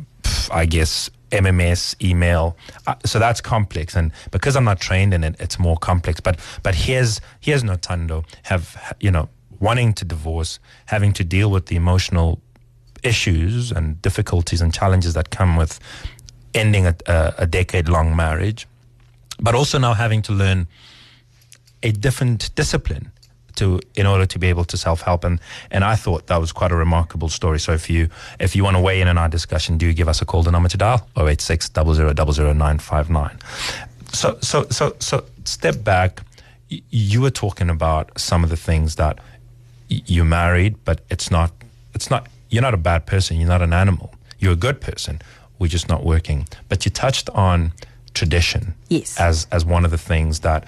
I 0.52 0.66
guess 0.66 1.10
MMS, 1.32 1.96
email. 2.02 2.56
Uh, 2.88 2.96
so 3.06 3.20
that's 3.20 3.42
complex, 3.42 3.96
and 3.96 4.12
because 4.32 4.56
I'm 4.56 4.64
not 4.64 4.80
trained 4.80 5.14
in 5.14 5.24
it, 5.24 5.36
it's 5.40 5.58
more 5.60 5.78
complex. 5.78 6.20
But 6.20 6.40
but 6.62 6.76
here's 6.76 7.20
here's 7.42 7.64
Nothando 7.64 8.24
have 8.44 8.96
you 9.00 9.12
know 9.12 9.30
wanting 9.64 9.94
to 9.94 10.04
divorce, 10.04 10.60
having 10.88 11.14
to 11.14 11.24
deal 11.24 11.50
with 11.50 11.68
the 11.68 11.78
emotional 11.78 12.42
issues 13.02 13.72
and 13.72 14.02
difficulties 14.02 14.62
and 14.62 14.74
challenges 14.74 15.14
that 15.14 15.30
come 15.30 15.56
with 15.56 15.80
ending 16.54 16.86
a, 16.86 16.96
a, 17.38 17.48
decade 17.48 17.88
long 17.88 18.16
marriage, 18.16 18.68
but 19.40 19.56
also 19.56 19.78
now 19.80 19.94
having 19.94 20.22
to 20.22 20.34
learn 20.34 20.68
a 21.82 21.92
different 21.92 22.54
discipline 22.56 23.10
to 23.56 23.80
in 23.96 24.06
order 24.06 24.26
to 24.26 24.40
be 24.40 24.48
able 24.48 24.66
to 24.66 24.78
self 24.78 25.02
help 25.02 25.24
and 25.24 25.40
and 25.70 25.84
I 25.84 25.96
thought 25.96 26.28
that 26.28 26.38
was 26.38 26.52
quite 26.52 26.72
a 26.72 26.76
remarkable 26.76 27.30
story. 27.30 27.60
So 27.60 27.72
if 27.72 27.90
you 27.90 28.10
if 28.40 28.56
you 28.56 28.64
want 28.64 28.76
to 28.78 28.82
weigh 28.82 29.00
in 29.02 29.08
on 29.08 29.18
our 29.18 29.30
discussion, 29.30 29.78
do 29.78 29.94
give 29.94 30.08
us 30.08 30.22
a 30.22 30.26
call. 30.26 30.44
The 30.44 30.52
number 30.52 30.70
to 30.70 30.78
dial 30.78 31.08
086 31.16 31.70
959 31.76 33.38
So 34.12 34.38
so 34.42 34.66
so 34.70 34.96
so 35.00 35.24
step 35.46 35.84
back. 35.84 36.22
You 36.90 37.22
were 37.22 37.30
talking 37.30 37.70
about 37.70 38.20
some 38.20 38.44
of 38.44 38.50
the 38.50 38.58
things 38.58 38.96
that 38.96 39.20
y- 39.94 40.02
you 40.16 40.24
married, 40.26 40.74
but 40.86 40.98
it's 41.14 41.30
not 41.32 41.52
it's 41.96 42.10
not 42.10 42.22
you're 42.50 42.62
not 42.70 42.74
a 42.74 42.84
bad 42.92 43.06
person. 43.06 43.32
You're 43.40 43.54
not 43.56 43.62
an 43.62 43.74
animal. 43.74 44.10
You're 44.40 44.54
a 44.54 44.62
good 44.68 44.80
person. 44.82 45.22
We're 45.60 45.74
just 45.78 45.88
not 45.90 46.02
working. 46.04 46.48
But 46.70 46.86
you 46.86 46.92
touched 46.92 47.30
on 47.48 47.72
tradition 48.14 48.74
Yes. 48.90 49.10
as 49.20 49.48
as 49.52 49.66
one 49.66 49.86
of 49.86 49.92
the 49.92 49.98
things 50.14 50.40
that 50.42 50.62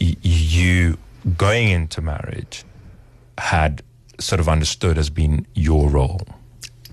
y- 0.00 0.16
you 0.22 0.98
going 1.36 1.68
into 1.78 2.00
marriage 2.00 2.64
had 3.38 3.82
sort 4.18 4.40
of 4.40 4.48
understood 4.48 4.96
as 4.98 5.10
being 5.10 5.46
your 5.54 5.88
role. 5.90 6.20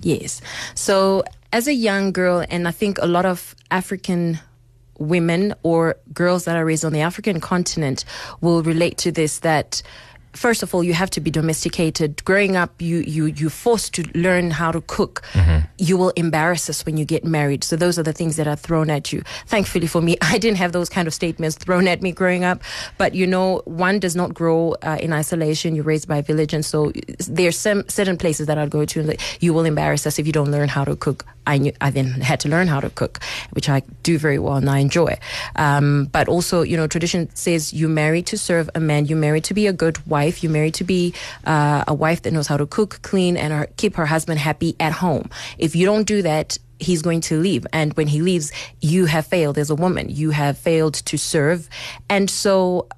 Yes. 0.02 0.40
So 0.74 1.22
as 1.52 1.66
a 1.68 1.72
young 1.74 2.12
girl, 2.12 2.44
and 2.50 2.66
I 2.68 2.72
think 2.72 2.98
a 2.98 3.06
lot 3.06 3.24
of 3.24 3.54
African 3.70 4.38
women 4.98 5.54
or 5.62 5.96
girls 6.12 6.44
that 6.44 6.56
are 6.56 6.64
raised 6.64 6.84
on 6.84 6.92
the 6.92 7.00
African 7.00 7.40
continent 7.40 8.04
will 8.40 8.62
relate 8.62 8.96
to 8.98 9.10
this 9.12 9.40
that 9.40 9.82
first 10.34 10.62
of 10.62 10.74
all, 10.74 10.84
you 10.84 10.94
have 10.94 11.10
to 11.10 11.20
be 11.20 11.30
domesticated. 11.30 12.24
Growing 12.24 12.56
up, 12.56 12.80
you 12.80 12.98
you 12.98 13.26
you're 13.26 13.50
forced 13.50 13.94
to 13.94 14.02
learn 14.14 14.50
how 14.50 14.72
to 14.72 14.80
cook. 14.82 15.22
You 15.78 15.96
will 15.96 16.10
embarrass 16.10 16.68
us 16.68 16.84
when 16.86 16.96
you 16.96 17.04
get 17.04 17.24
married. 17.24 17.64
So 17.64 17.76
those 17.76 17.98
are 17.98 18.02
the 18.02 18.12
things 18.12 18.36
that 18.36 18.46
are 18.46 18.56
thrown 18.56 18.90
at 18.90 19.12
you. 19.12 19.22
Thankfully 19.46 19.86
for 19.86 20.00
me, 20.00 20.16
I 20.22 20.38
didn't 20.38 20.58
have 20.58 20.72
those 20.72 20.88
kind 20.88 21.08
of 21.08 21.14
statements 21.14 21.56
thrown 21.56 21.88
at 21.88 22.02
me 22.02 22.12
growing 22.12 22.44
up. 22.44 22.62
But 22.98 23.14
you 23.14 23.26
know, 23.26 23.62
one 23.64 23.98
does 23.98 24.16
not 24.16 24.34
grow 24.34 24.74
uh, 24.82 24.98
in 25.00 25.12
isolation. 25.12 25.74
You're 25.74 25.84
raised 25.84 26.08
by 26.08 26.18
a 26.18 26.22
village, 26.22 26.52
and 26.52 26.64
so 26.64 26.92
there's 27.28 27.56
some 27.58 27.88
certain 27.88 28.16
places 28.16 28.46
that 28.46 28.58
I'd 28.58 28.70
go 28.70 28.84
to. 28.84 29.00
And 29.00 29.16
you 29.40 29.54
will 29.54 29.64
embarrass 29.64 30.06
us 30.06 30.18
if 30.18 30.26
you 30.26 30.32
don't 30.32 30.50
learn 30.50 30.68
how 30.68 30.84
to 30.84 30.96
cook. 30.96 31.24
I 31.46 31.58
knew 31.58 31.72
I 31.80 31.90
then 31.90 32.06
had 32.06 32.40
to 32.40 32.48
learn 32.48 32.68
how 32.68 32.80
to 32.80 32.90
cook, 32.90 33.20
which 33.52 33.68
I 33.68 33.82
do 34.02 34.18
very 34.18 34.38
well 34.38 34.56
and 34.56 34.68
I 34.68 34.78
enjoy. 34.78 35.18
Um, 35.56 36.06
but 36.12 36.28
also, 36.28 36.62
you 36.62 36.76
know, 36.76 36.86
tradition 36.86 37.28
says 37.34 37.72
you 37.72 37.88
marry 37.88 38.22
to 38.22 38.38
serve 38.38 38.70
a 38.74 38.80
man. 38.80 39.06
You 39.06 39.16
marry 39.16 39.40
to 39.42 39.54
be 39.54 39.66
a 39.66 39.72
good 39.72 40.04
wife. 40.06 40.42
You 40.42 40.50
marry 40.50 40.70
to 40.72 40.84
be 40.84 41.14
uh, 41.44 41.84
a 41.86 41.94
wife 41.94 42.22
that 42.22 42.32
knows 42.32 42.46
how 42.46 42.56
to 42.56 42.66
cook, 42.66 43.00
clean, 43.02 43.36
and 43.36 43.52
her, 43.52 43.68
keep 43.76 43.96
her 43.96 44.06
husband 44.06 44.40
happy 44.40 44.76
at 44.80 44.92
home. 44.92 45.30
If 45.58 45.76
you 45.76 45.86
don't 45.86 46.04
do 46.04 46.22
that, 46.22 46.58
he's 46.78 47.02
going 47.02 47.20
to 47.22 47.40
leave. 47.40 47.66
And 47.72 47.94
when 47.94 48.06
he 48.06 48.20
leaves, 48.20 48.52
you 48.80 49.06
have 49.06 49.26
failed 49.26 49.58
as 49.58 49.70
a 49.70 49.74
woman. 49.74 50.08
You 50.08 50.30
have 50.30 50.58
failed 50.58 50.94
to 50.94 51.16
serve. 51.16 51.68
And 52.08 52.28
so 52.30 52.88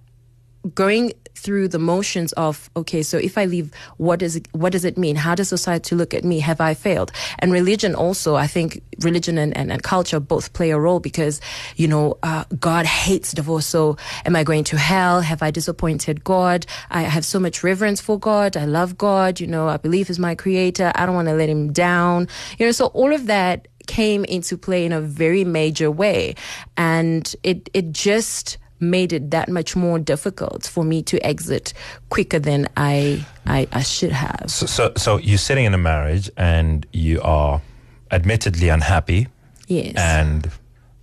going 0.75 1.13
through 1.37 1.69
the 1.69 1.79
motions 1.79 2.33
of 2.33 2.71
okay 2.77 3.03
so 3.03 3.19
if 3.19 3.37
i 3.39 3.45
leave 3.45 3.71
what 3.99 4.19
does 4.19 4.37
it 4.37 4.49
what 4.53 4.73
does 4.73 4.85
it 4.85 4.97
mean? 4.99 5.17
How 5.17 5.35
does 5.35 5.49
society 5.49 5.95
look 5.95 6.15
at 6.15 6.25
me? 6.25 6.41
Have 6.41 6.61
i 6.61 6.75
failed? 6.75 7.13
And 7.39 7.53
religion 7.53 7.95
also 7.95 8.35
i 8.35 8.47
think 8.47 8.83
religion 9.01 9.39
and, 9.39 9.57
and, 9.57 9.71
and 9.71 9.83
culture 9.83 10.21
both 10.21 10.53
play 10.53 10.71
a 10.71 10.79
role 10.79 11.01
because 11.01 11.41
you 11.77 11.89
know 11.89 12.19
uh, 12.23 12.45
god 12.59 12.87
hates 12.87 13.33
divorce. 13.33 13.67
So 13.67 13.97
am 14.25 14.37
i 14.37 14.45
going 14.45 14.65
to 14.65 14.79
hell? 14.79 15.21
Have 15.21 15.43
i 15.43 15.51
disappointed 15.51 16.25
god? 16.25 16.67
I 16.91 17.03
have 17.03 17.25
so 17.25 17.39
much 17.39 17.63
reverence 17.63 18.01
for 18.01 18.19
god. 18.19 18.57
I 18.57 18.65
love 18.65 18.97
god. 18.99 19.41
You 19.41 19.47
know 19.47 19.69
i 19.69 19.77
believe 19.77 20.11
is 20.11 20.19
my 20.19 20.35
creator. 20.35 20.93
I 20.95 21.07
don't 21.07 21.15
want 21.15 21.29
to 21.29 21.35
let 21.35 21.49
him 21.49 21.73
down. 21.73 22.29
You 22.59 22.67
know 22.67 22.73
so 22.73 22.87
all 22.87 23.13
of 23.13 23.27
that 23.27 23.69
came 23.87 24.25
into 24.25 24.59
play 24.59 24.85
in 24.85 24.93
a 24.93 25.01
very 25.01 25.45
major 25.45 25.91
way. 25.91 26.35
And 26.77 27.35
it 27.43 27.71
it 27.73 27.93
just 27.93 28.59
made 28.81 29.13
it 29.13 29.31
that 29.31 29.49
much 29.49 29.75
more 29.77 29.99
difficult 29.99 30.67
for 30.67 30.85
me 30.85 31.03
to 31.03 31.19
exit 31.25 31.73
quicker 32.11 32.39
than 32.39 32.69
I 32.77 33.25
I, 33.47 33.67
I 33.73 33.83
should 33.83 34.13
have. 34.13 34.45
So, 34.49 34.67
so, 34.67 34.93
so 34.97 35.17
you're 35.19 35.39
sitting 35.39 35.65
in 35.65 35.75
a 35.75 35.79
marriage 35.79 36.31
and 36.37 36.87
you 36.93 37.21
are 37.23 37.63
admittedly 38.11 38.69
unhappy, 38.69 39.29
Yes. 39.69 39.95
and 39.97 40.51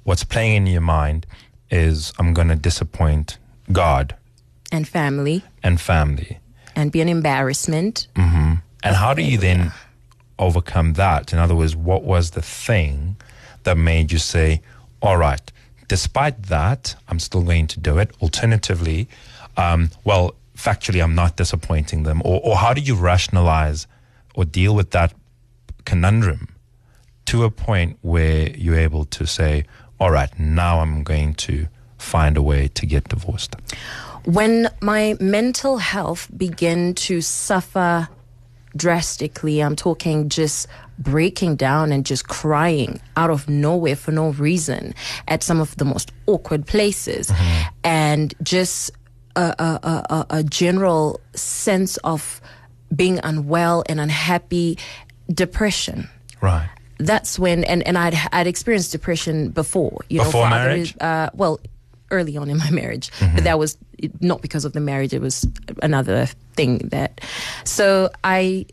what's 0.03 0.24
playing 0.24 0.56
in 0.56 0.68
your 0.68 0.82
mind 0.82 1.25
is 1.72 2.13
I'm 2.20 2.34
going 2.34 2.50
to 2.50 2.56
disappoint 2.56 3.38
God 3.72 4.15
and 4.72 4.88
family 4.88 5.44
and 5.63 5.80
family. 5.82 6.39
and 6.75 6.92
be 6.92 7.01
an 7.01 7.10
embarrassment. 7.10 8.08
Mm-hmm. 8.15 8.53
And 8.84 8.96
how 8.96 9.13
do 9.13 9.22
you 9.22 9.38
then 9.38 9.72
overcome 10.38 10.94
that? 10.94 11.32
In 11.34 11.39
other 11.39 11.56
words, 11.56 11.75
what 11.75 12.03
was 12.03 12.32
the 12.32 12.42
thing 12.42 13.15
that 13.63 13.77
made 13.77 14.12
you 14.12 14.18
say, 14.20 14.62
all 15.01 15.18
right, 15.18 15.51
despite 15.94 16.42
that, 16.48 16.96
I'm 17.08 17.20
still 17.20 17.44
going 17.44 17.68
to 17.68 17.80
do 17.80 18.00
it? 18.00 18.10
Alternatively, 18.20 19.08
um, 19.58 19.92
well, 20.04 20.34
factually, 20.58 21.04
I'm 21.04 21.14
not 21.14 21.38
disappointing 21.38 22.02
them. 22.02 22.20
Or, 22.26 22.42
or 22.44 22.56
how 22.56 22.74
do 22.74 22.82
you 22.82 22.96
rationalize 22.96 23.86
or 24.34 24.44
deal 24.44 24.74
with 24.74 24.90
that 24.90 25.14
conundrum 25.86 26.48
to 27.26 27.44
a 27.44 27.52
point 27.52 28.00
where 28.02 28.50
you're 28.58 28.80
able 28.90 29.06
to 29.06 29.28
say, 29.28 29.66
all 30.00 30.10
right, 30.10 30.32
now 30.40 30.80
I'm 30.80 31.04
going 31.04 31.36
to 31.46 31.68
find 32.00 32.38
a 32.38 32.42
way 32.42 32.70
to 32.70 32.88
get 32.88 33.10
divorced? 33.10 33.56
When 34.26 34.70
my 34.82 35.16
mental 35.20 35.78
health 35.78 36.28
began 36.36 36.96
to 37.06 37.22
suffer 37.22 38.10
drastically, 38.76 39.62
I'm 39.62 39.76
talking 39.76 40.30
just 40.30 40.68
breaking 41.00 41.56
down 41.56 41.92
and 41.92 42.06
just 42.06 42.28
crying 42.28 43.02
out 43.18 43.30
of 43.30 43.48
nowhere 43.50 43.96
for 43.96 44.12
no 44.12 44.30
reason 44.32 44.94
at 45.28 45.44
some 45.44 45.60
of 45.60 45.76
the 45.78 45.86
most 45.86 46.12
awkward 46.28 46.66
places, 46.68 47.32
and 47.84 48.34
just 48.44 48.92
a, 49.36 49.56
a, 49.60 49.80
a, 50.10 50.26
a- 50.30 50.44
general 50.44 51.20
sense 51.36 51.98
of 51.98 52.40
being 52.96 53.20
unwell 53.24 53.84
and 53.90 54.00
unhappy, 54.00 54.78
depression 55.34 56.08
Right. 56.42 56.70
that's 57.00 57.40
when 57.40 57.64
and, 57.64 57.82
and 57.88 57.98
I'd 57.98 58.16
I'd 58.32 58.48
experienced 58.48 58.92
depression 58.92 59.50
before. 59.50 60.02
You 60.10 60.20
know, 60.20 60.26
Before 60.26 60.44
for 60.46 60.50
marriage? 60.50 60.96
uh, 61.02 61.30
well, 61.34 61.60
early 62.12 62.38
on 62.38 62.50
in 62.50 62.58
my 62.58 62.70
marriage, 62.70 63.10
Mm-hmm. 63.12 63.36
but 63.36 63.44
that 63.46 63.58
was 63.58 63.78
not 64.20 64.42
because 64.42 64.66
of 64.66 64.74
the 64.74 64.80
marriage. 64.82 65.14
It 65.14 65.22
was 65.22 65.48
another 65.82 66.28
thing 66.56 66.78
that. 66.90 67.22
So 67.64 68.10
I. 68.24 68.66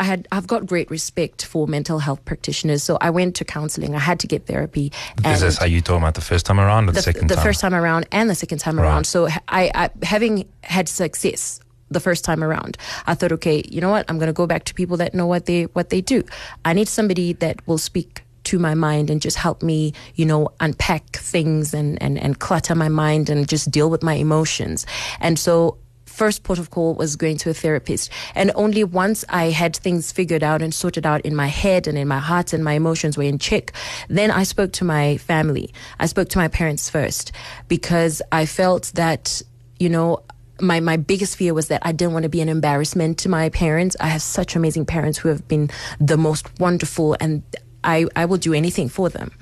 I 0.00 0.04
had 0.04 0.26
I've 0.32 0.46
got 0.46 0.66
great 0.66 0.90
respect 0.90 1.44
for 1.44 1.66
mental 1.68 1.98
health 2.00 2.24
practitioners, 2.24 2.82
so 2.82 2.98
I 3.00 3.10
went 3.10 3.36
to 3.36 3.44
counseling. 3.44 3.94
I 3.94 4.00
had 4.00 4.18
to 4.20 4.26
get 4.26 4.46
therapy. 4.46 4.92
Is 5.24 5.40
this 5.40 5.58
how 5.58 5.66
you 5.66 5.80
talking 5.80 6.02
about 6.02 6.14
the 6.14 6.20
first 6.20 6.46
time 6.46 6.58
around 6.58 6.84
or 6.88 6.92
the, 6.92 6.96
the, 6.96 7.02
second 7.02 7.28
the 7.30 7.36
time? 7.36 7.44
first 7.44 7.60
time 7.60 7.74
around 7.74 8.06
and 8.10 8.28
the 8.28 8.34
second 8.34 8.58
time 8.58 8.78
Right. 8.78 8.86
around. 8.86 9.06
So 9.06 9.28
I, 9.48 9.70
I 9.74 9.90
having 10.04 10.48
had 10.62 10.88
success 10.88 11.60
the 11.90 12.00
first 12.00 12.24
time 12.24 12.42
around, 12.42 12.76
I 13.06 13.14
thought, 13.14 13.30
okay, 13.32 13.62
you 13.68 13.80
know 13.80 13.90
what? 13.90 14.04
I'm 14.08 14.18
going 14.18 14.26
to 14.26 14.32
go 14.32 14.46
back 14.46 14.64
to 14.64 14.74
people 14.74 14.96
that 14.96 15.14
know 15.14 15.26
what 15.26 15.46
they 15.46 15.64
what 15.64 15.90
they 15.90 16.00
do. 16.00 16.24
I 16.64 16.72
need 16.72 16.88
somebody 16.88 17.34
that 17.34 17.66
will 17.68 17.78
speak 17.78 18.22
to 18.44 18.58
my 18.58 18.74
mind 18.74 19.10
and 19.10 19.22
just 19.22 19.36
help 19.38 19.62
me, 19.62 19.92
you 20.16 20.26
know, 20.26 20.48
unpack 20.60 21.16
things 21.16 21.72
and 21.72 22.02
and 22.02 22.18
and 22.18 22.40
clutter 22.40 22.74
my 22.74 22.88
mind 22.88 23.30
and 23.30 23.48
just 23.48 23.70
deal 23.70 23.88
with 23.90 24.02
my 24.02 24.14
emotions. 24.14 24.86
And 25.20 25.38
so 25.38 25.78
first 26.14 26.44
port 26.44 26.58
of 26.58 26.70
call 26.70 26.94
was 26.94 27.16
going 27.16 27.36
to 27.38 27.50
a 27.50 27.54
therapist. 27.54 28.10
And 28.34 28.52
only 28.54 28.84
once 28.84 29.24
I 29.28 29.50
had 29.50 29.76
things 29.76 30.12
figured 30.12 30.42
out 30.42 30.62
and 30.62 30.72
sorted 30.72 31.04
out 31.04 31.20
in 31.22 31.34
my 31.34 31.48
head 31.48 31.86
and 31.86 31.98
in 31.98 32.08
my 32.08 32.20
heart 32.20 32.52
and 32.52 32.62
my 32.62 32.74
emotions 32.74 33.18
were 33.18 33.24
in 33.24 33.38
check, 33.38 33.72
then 34.08 34.30
I 34.30 34.44
spoke 34.44 34.72
to 34.74 34.84
my 34.84 35.16
family. 35.18 35.72
I 35.98 36.06
spoke 36.06 36.28
to 36.30 36.38
my 36.38 36.48
parents 36.48 36.88
first 36.88 37.32
because 37.68 38.22
I 38.30 38.46
felt 38.46 38.92
that, 38.94 39.42
you 39.78 39.88
know, 39.88 40.22
my, 40.60 40.78
my 40.78 40.96
biggest 40.96 41.36
fear 41.36 41.52
was 41.52 41.66
that 41.68 41.82
I 41.84 41.90
didn't 41.90 42.12
want 42.12 42.22
to 42.22 42.28
be 42.28 42.40
an 42.40 42.48
embarrassment 42.48 43.18
to 43.18 43.28
my 43.28 43.48
parents. 43.48 43.96
I 43.98 44.06
have 44.06 44.22
such 44.22 44.54
amazing 44.54 44.86
parents 44.86 45.18
who 45.18 45.28
have 45.28 45.48
been 45.48 45.68
the 45.98 46.16
most 46.16 46.60
wonderful 46.60 47.16
and 47.20 47.42
I, 47.82 48.06
I 48.14 48.24
will 48.26 48.38
do 48.38 48.54
anything 48.54 48.88
for 48.88 49.08
them. 49.08 49.32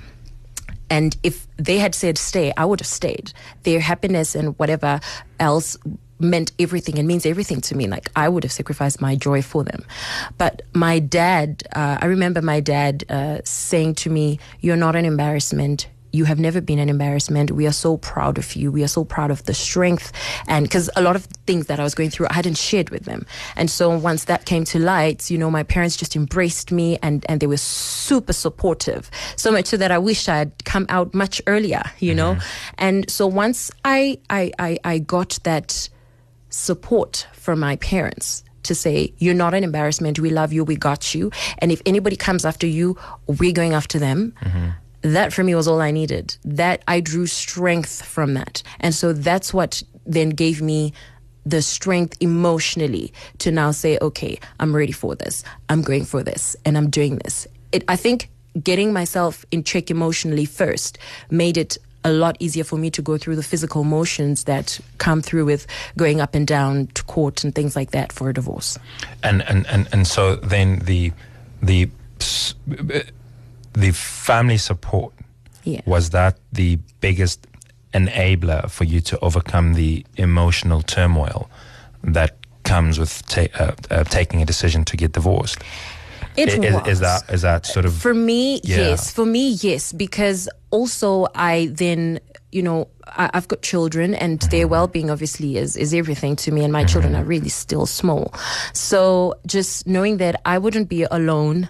And 0.89 1.15
if 1.23 1.47
they 1.57 1.77
had 1.77 1.95
said 1.95 2.17
stay, 2.17 2.51
I 2.57 2.65
would 2.65 2.79
have 2.79 2.87
stayed. 2.87 3.31
Their 3.63 3.79
happiness 3.79 4.35
and 4.35 4.57
whatever 4.59 4.99
else 5.39 5.77
meant 6.19 6.51
everything 6.59 6.97
and 6.99 7.07
means 7.07 7.25
everything 7.25 7.61
to 7.61 7.75
me. 7.75 7.87
Like 7.87 8.09
I 8.15 8.29
would 8.29 8.43
have 8.43 8.51
sacrificed 8.51 9.01
my 9.01 9.15
joy 9.15 9.41
for 9.41 9.63
them. 9.63 9.83
But 10.37 10.61
my 10.73 10.99
dad, 10.99 11.63
uh, 11.75 11.97
I 12.01 12.05
remember 12.05 12.41
my 12.41 12.59
dad 12.59 13.03
uh, 13.09 13.39
saying 13.43 13.95
to 13.95 14.09
me, 14.09 14.39
You're 14.61 14.77
not 14.77 14.95
an 14.95 15.05
embarrassment. 15.05 15.87
You 16.15 16.25
have 16.25 16.39
never 16.39 16.61
been 16.61 16.77
an 16.77 16.89
embarrassment. 16.89 17.49
We 17.49 17.65
are 17.65 17.71
so 17.71 17.97
proud 17.97 18.37
of 18.37 18.55
you. 18.55 18.71
We 18.71 18.83
are 18.83 18.87
so 18.87 19.03
proud 19.03 19.31
of 19.31 19.43
the 19.45 19.53
strength. 19.55 20.11
And 20.47 20.63
because 20.63 20.87
a 20.95 21.01
lot 21.01 21.15
of 21.15 21.25
things 21.47 21.65
that 21.65 21.79
I 21.79 21.83
was 21.83 21.95
going 21.95 22.11
through, 22.11 22.27
I 22.29 22.33
hadn't 22.33 22.57
shared 22.57 22.91
with 22.91 23.05
them. 23.05 23.25
And 23.55 23.67
so 23.67 23.97
once 23.97 24.25
that 24.25 24.45
came 24.45 24.63
to 24.65 24.77
light, 24.77 25.31
you 25.31 25.39
know, 25.39 25.49
my 25.49 25.63
parents 25.63 25.97
just 25.97 26.15
embraced 26.15 26.71
me 26.71 26.99
and, 27.01 27.25
and 27.27 27.39
they 27.39 27.47
were 27.47 27.57
super 27.57 28.31
supportive. 28.31 29.09
So 29.37 29.51
much 29.51 29.65
so 29.65 29.77
that 29.77 29.91
I 29.91 29.97
wish 29.97 30.29
I 30.29 30.37
had 30.37 30.51
come 30.65 30.85
out 30.87 31.15
much 31.15 31.41
earlier, 31.47 31.81
you 31.97 32.13
know? 32.13 32.37
And 32.77 33.09
so 33.09 33.25
once 33.25 33.71
I, 33.83 34.19
I, 34.29 34.51
I, 34.59 34.77
I 34.83 34.99
got 34.99 35.39
that 35.45 35.89
support 36.53 37.27
from 37.33 37.59
my 37.59 37.75
parents 37.77 38.43
to 38.61 38.75
say, 38.75 39.13
you're 39.17 39.33
not 39.33 39.53
an 39.53 39.63
embarrassment. 39.63 40.19
We 40.19 40.29
love 40.29 40.53
you. 40.53 40.63
We 40.63 40.75
got 40.75 41.13
you. 41.13 41.31
And 41.57 41.71
if 41.71 41.81
anybody 41.85 42.15
comes 42.15 42.45
after 42.45 42.67
you, 42.67 42.97
we're 43.25 43.51
going 43.51 43.73
after 43.73 43.99
them. 43.99 44.33
Mm-hmm. 44.41 44.69
That 45.01 45.33
for 45.33 45.43
me 45.43 45.55
was 45.55 45.67
all 45.67 45.81
I 45.81 45.91
needed. 45.91 46.37
That 46.45 46.83
I 46.87 47.01
drew 47.01 47.25
strength 47.25 48.05
from 48.05 48.35
that. 48.35 48.63
And 48.79 48.93
so 48.95 49.11
that's 49.11 49.53
what 49.53 49.83
then 50.05 50.29
gave 50.29 50.61
me 50.61 50.93
the 51.45 51.61
strength 51.61 52.15
emotionally 52.21 53.11
to 53.39 53.51
now 53.51 53.71
say, 53.71 53.97
okay, 54.01 54.39
I'm 54.59 54.73
ready 54.73 54.93
for 54.93 55.15
this. 55.15 55.43
I'm 55.67 55.81
going 55.81 56.05
for 56.05 56.23
this 56.23 56.55
and 56.63 56.77
I'm 56.77 56.89
doing 56.89 57.17
this. 57.17 57.47
It, 57.73 57.83
I 57.87 57.97
think 57.97 58.29
getting 58.61 58.93
myself 58.93 59.43
in 59.51 59.63
check 59.63 59.89
emotionally 59.89 60.45
first 60.45 60.99
made 61.31 61.57
it 61.57 61.77
a 62.05 62.11
lot 62.11 62.35
easier 62.39 62.63
for 62.63 62.77
me 62.77 62.89
to 62.91 63.01
go 63.01 63.17
through 63.17 63.35
the 63.35 63.43
physical 63.43 63.83
motions 63.83 64.43
that 64.45 64.79
come 64.97 65.21
through 65.21 65.45
with 65.45 65.65
going 65.97 66.19
up 66.21 66.35
and 66.35 66.45
down 66.47 66.87
to 66.95 67.03
court 67.03 67.43
and 67.43 67.53
things 67.55 67.75
like 67.75 67.91
that 67.91 68.11
for 68.11 68.29
a 68.29 68.33
divorce. 68.33 68.77
and 69.23 69.41
and 69.43 69.65
and, 69.67 69.87
and 69.93 70.05
so 70.07 70.35
then 70.37 70.79
the 70.85 71.11
the 71.61 71.89
the 73.73 73.91
family 73.91 74.57
support 74.57 75.13
Yeah. 75.63 75.81
was 75.85 76.09
that 76.11 76.37
the 76.51 76.77
biggest 77.01 77.47
enabler 77.93 78.69
for 78.69 78.83
you 78.85 79.01
to 79.01 79.19
overcome 79.19 79.73
the 79.75 80.05
emotional 80.17 80.81
turmoil 80.81 81.49
that 82.03 82.37
comes 82.63 82.97
with 82.99 83.25
ta- 83.27 83.47
uh, 83.59 83.71
uh, 83.91 84.03
taking 84.05 84.41
a 84.41 84.45
decision 84.45 84.83
to 84.85 84.97
get 84.97 85.11
divorced 85.13 85.59
It 86.35 86.47
was. 86.73 86.87
is 86.87 86.99
that 86.99 87.23
is 87.29 87.41
that 87.43 87.65
sort 87.65 87.85
of 87.85 87.93
For 87.93 88.13
me, 88.13 88.59
Yeah. 88.63 88.77
yes. 88.89 89.11
For 89.11 89.25
me, 89.25 89.49
yes. 89.61 89.91
Because 89.93 90.49
also 90.73 91.27
I 91.35 91.69
then 91.71 92.19
you 92.51 92.61
know, 92.61 92.87
I, 93.07 93.31
I've 93.33 93.47
got 93.47 93.61
children 93.61 94.13
and 94.13 94.39
their 94.51 94.67
well 94.67 94.87
being 94.87 95.09
obviously 95.09 95.57
is, 95.57 95.75
is 95.75 95.93
everything 95.93 96.35
to 96.37 96.51
me, 96.51 96.63
and 96.63 96.71
my 96.71 96.85
children 96.85 97.15
are 97.15 97.23
really 97.23 97.49
still 97.49 97.85
small. 97.85 98.33
So 98.73 99.33
just 99.47 99.87
knowing 99.87 100.17
that 100.17 100.39
I 100.45 100.57
wouldn't 100.57 100.89
be 100.89 101.03
alone. 101.03 101.69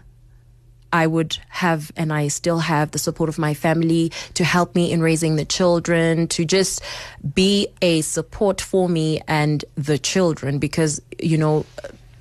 I 0.91 1.07
would 1.07 1.39
have, 1.49 1.91
and 1.95 2.13
I 2.13 2.27
still 2.27 2.59
have, 2.59 2.91
the 2.91 2.99
support 2.99 3.27
of 3.27 3.39
my 3.39 3.55
family 3.55 4.11
to 4.35 4.43
help 4.43 4.75
me 4.75 4.91
in 4.91 5.01
raising 5.01 5.37
the 5.37 5.45
children, 5.45 6.27
to 6.27 6.45
just 6.45 6.83
be 7.33 7.67
a 7.81 8.01
support 8.01 8.61
for 8.61 8.87
me 8.87 9.19
and 9.27 9.65
the 9.73 9.97
children, 9.97 10.59
because, 10.59 11.01
you 11.17 11.35
know, 11.35 11.65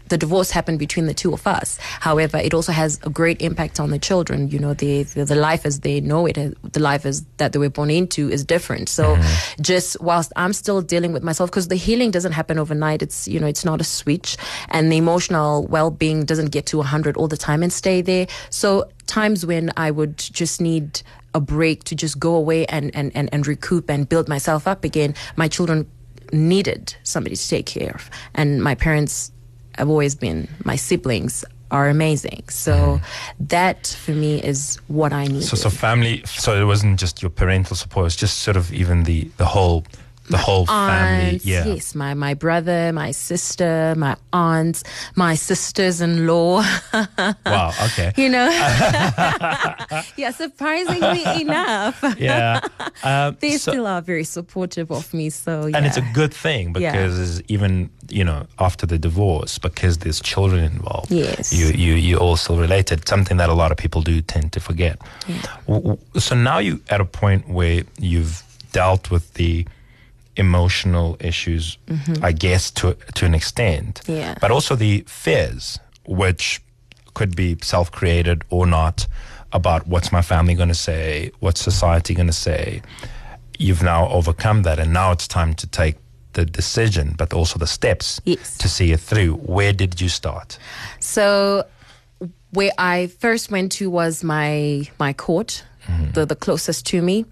the 0.08 0.18
divorce 0.18 0.50
happened 0.50 0.78
between 0.78 1.06
the 1.06 1.14
two 1.14 1.32
of 1.32 1.46
us. 1.46 1.78
However, 2.00 2.38
it 2.38 2.54
also 2.54 2.72
has 2.72 3.00
a 3.02 3.10
great 3.10 3.40
impact 3.40 3.80
on 3.80 3.90
the 3.90 3.98
children. 3.98 4.50
You 4.50 4.58
know, 4.58 4.74
the 4.74 5.02
the, 5.04 5.24
the 5.24 5.34
life 5.34 5.64
as 5.64 5.80
they 5.80 6.00
know 6.00 6.26
it, 6.26 6.34
the 6.72 6.80
life 6.80 7.06
as 7.06 7.24
that 7.36 7.52
they 7.52 7.58
were 7.58 7.70
born 7.70 7.90
into 7.90 8.30
is 8.30 8.44
different. 8.44 8.88
So, 8.88 9.16
mm-hmm. 9.16 9.62
just 9.62 10.00
whilst 10.00 10.32
I'm 10.36 10.52
still 10.52 10.82
dealing 10.82 11.12
with 11.12 11.22
myself, 11.22 11.50
because 11.50 11.68
the 11.68 11.76
healing 11.76 12.10
doesn't 12.10 12.32
happen 12.32 12.58
overnight. 12.58 13.02
It's 13.02 13.28
you 13.28 13.40
know, 13.40 13.46
it's 13.46 13.64
not 13.64 13.80
a 13.80 13.84
switch, 13.84 14.36
and 14.68 14.90
the 14.92 14.96
emotional 14.96 15.66
well 15.66 15.90
being 15.90 16.24
doesn't 16.24 16.50
get 16.50 16.66
to 16.66 16.78
100 16.78 17.16
all 17.16 17.28
the 17.28 17.36
time 17.36 17.62
and 17.62 17.72
stay 17.72 18.00
there. 18.00 18.26
So 18.50 18.90
times 19.06 19.44
when 19.44 19.72
I 19.76 19.90
would 19.90 20.18
just 20.18 20.60
need 20.60 21.02
a 21.34 21.40
break 21.40 21.84
to 21.84 21.94
just 21.94 22.18
go 22.18 22.34
away 22.34 22.66
and 22.66 22.94
and 22.94 23.12
and, 23.14 23.28
and 23.32 23.46
recoup 23.46 23.88
and 23.90 24.08
build 24.08 24.28
myself 24.28 24.66
up 24.66 24.84
again. 24.84 25.14
My 25.36 25.48
children 25.48 25.90
needed 26.32 26.94
somebody 27.02 27.36
to 27.36 27.48
take 27.48 27.66
care 27.66 27.92
of, 27.94 28.10
and 28.34 28.62
my 28.62 28.74
parents 28.74 29.32
have 29.76 29.88
always 29.88 30.14
been 30.14 30.48
my 30.64 30.76
siblings 30.76 31.44
are 31.72 31.88
amazing. 31.88 32.44
So 32.48 32.74
mm-hmm. 32.74 33.44
that 33.48 33.96
for 33.98 34.12
me 34.12 34.42
is 34.42 34.78
what 34.88 35.12
I 35.12 35.26
need. 35.26 35.42
So, 35.42 35.56
so 35.56 35.70
family. 35.70 36.22
So 36.26 36.60
it 36.60 36.64
wasn't 36.64 37.00
just 37.00 37.22
your 37.22 37.30
parental 37.30 37.74
support; 37.74 38.06
it's 38.06 38.16
just 38.16 38.40
sort 38.40 38.56
of 38.56 38.72
even 38.72 39.04
the 39.04 39.30
the 39.38 39.46
whole 39.46 39.84
the 40.30 40.36
whole 40.38 40.66
family. 40.66 41.30
aunts, 41.32 41.44
Yeah. 41.44 41.66
Yes, 41.66 41.94
my 41.94 42.14
my 42.14 42.34
brother, 42.34 42.92
my 42.92 43.10
sister, 43.12 43.94
my 43.96 44.16
aunts, 44.32 44.84
my 45.16 45.34
sisters-in-law. 45.34 46.62
Wow. 47.46 47.72
Okay. 47.86 48.12
you 48.22 48.28
know, 48.28 48.48
yeah, 50.16 50.30
surprisingly 50.30 51.24
enough, 51.42 52.02
Yeah. 52.18 52.60
Um, 53.02 53.36
they 53.40 53.52
so- 53.58 53.72
still 53.72 53.86
are 53.86 54.00
very 54.02 54.24
supportive 54.24 54.90
of 54.90 55.12
me. 55.14 55.30
So 55.30 55.66
yeah. 55.66 55.76
and 55.76 55.86
it's 55.86 55.96
a 55.96 56.06
good 56.14 56.32
thing 56.32 56.74
Yeah. 56.78 56.92
because 56.92 57.42
even 57.48 57.90
you 58.08 58.24
know 58.24 58.46
after 58.58 58.86
the 58.86 58.98
divorce 58.98 59.58
because 59.58 59.98
there's 59.98 60.20
children 60.20 60.64
involved 60.64 61.10
Yes. 61.10 61.52
you 61.52 61.66
you 61.68 61.94
you 61.94 62.16
all 62.18 62.36
still 62.36 62.58
related 62.58 63.08
something 63.08 63.38
that 63.38 63.48
a 63.48 63.54
lot 63.54 63.70
of 63.72 63.78
people 63.78 64.02
do 64.02 64.20
tend 64.20 64.52
to 64.52 64.60
forget 64.60 64.98
w- 65.66 65.96
so 66.18 66.34
now 66.34 66.58
you 66.58 66.74
are 66.90 66.94
at 66.96 67.00
a 67.00 67.04
point 67.06 67.48
where 67.48 67.84
you've 67.98 68.42
dealt 68.72 69.10
with 69.10 69.32
the 69.34 69.66
emotional 70.36 71.16
issues 71.20 71.78
i 72.22 72.32
guess 72.32 72.70
to 72.70 72.96
to 73.14 73.26
an 73.26 73.34
extent 73.34 74.00
Mm-hmm. 74.04 74.12
Yeah. 74.12 74.34
but 74.40 74.50
also 74.50 74.74
the 74.76 75.04
fears 75.06 75.78
which 76.06 76.60
could 77.14 77.36
be 77.36 77.56
self-created 77.62 78.42
or 78.50 78.66
not 78.66 79.06
about 79.52 79.86
what's 79.86 80.10
my 80.12 80.22
family 80.22 80.54
going 80.54 80.68
to 80.70 80.74
say 80.90 81.30
what's 81.40 81.60
society 81.60 82.14
going 82.14 82.26
to 82.28 82.32
say 82.32 82.80
you've 83.58 83.82
now 83.82 84.08
overcome 84.08 84.62
that 84.62 84.78
and 84.78 84.92
now 84.92 85.12
it's 85.12 85.28
time 85.28 85.54
to 85.54 85.66
take 85.66 85.96
the 86.32 86.44
decision 86.46 87.14
but 87.18 87.32
also 87.34 87.58
the 87.58 87.66
steps 87.66 88.20
Yes. 88.24 88.56
to 88.58 88.68
see 88.68 88.92
it 88.92 89.00
through 89.00 89.34
where 89.34 89.72
did 89.74 90.00
you 90.00 90.08
start 90.08 90.58
So 91.00 91.64
where 92.52 92.72
I 92.78 93.08
first 93.20 93.50
went 93.50 93.72
to 93.72 93.90
was 93.90 94.22
my 94.24 94.88
my 94.98 95.12
court, 95.14 95.64
the 96.14 96.24
the 96.26 96.36
closest 96.36 96.86
to 96.86 97.02
me, 97.02 97.24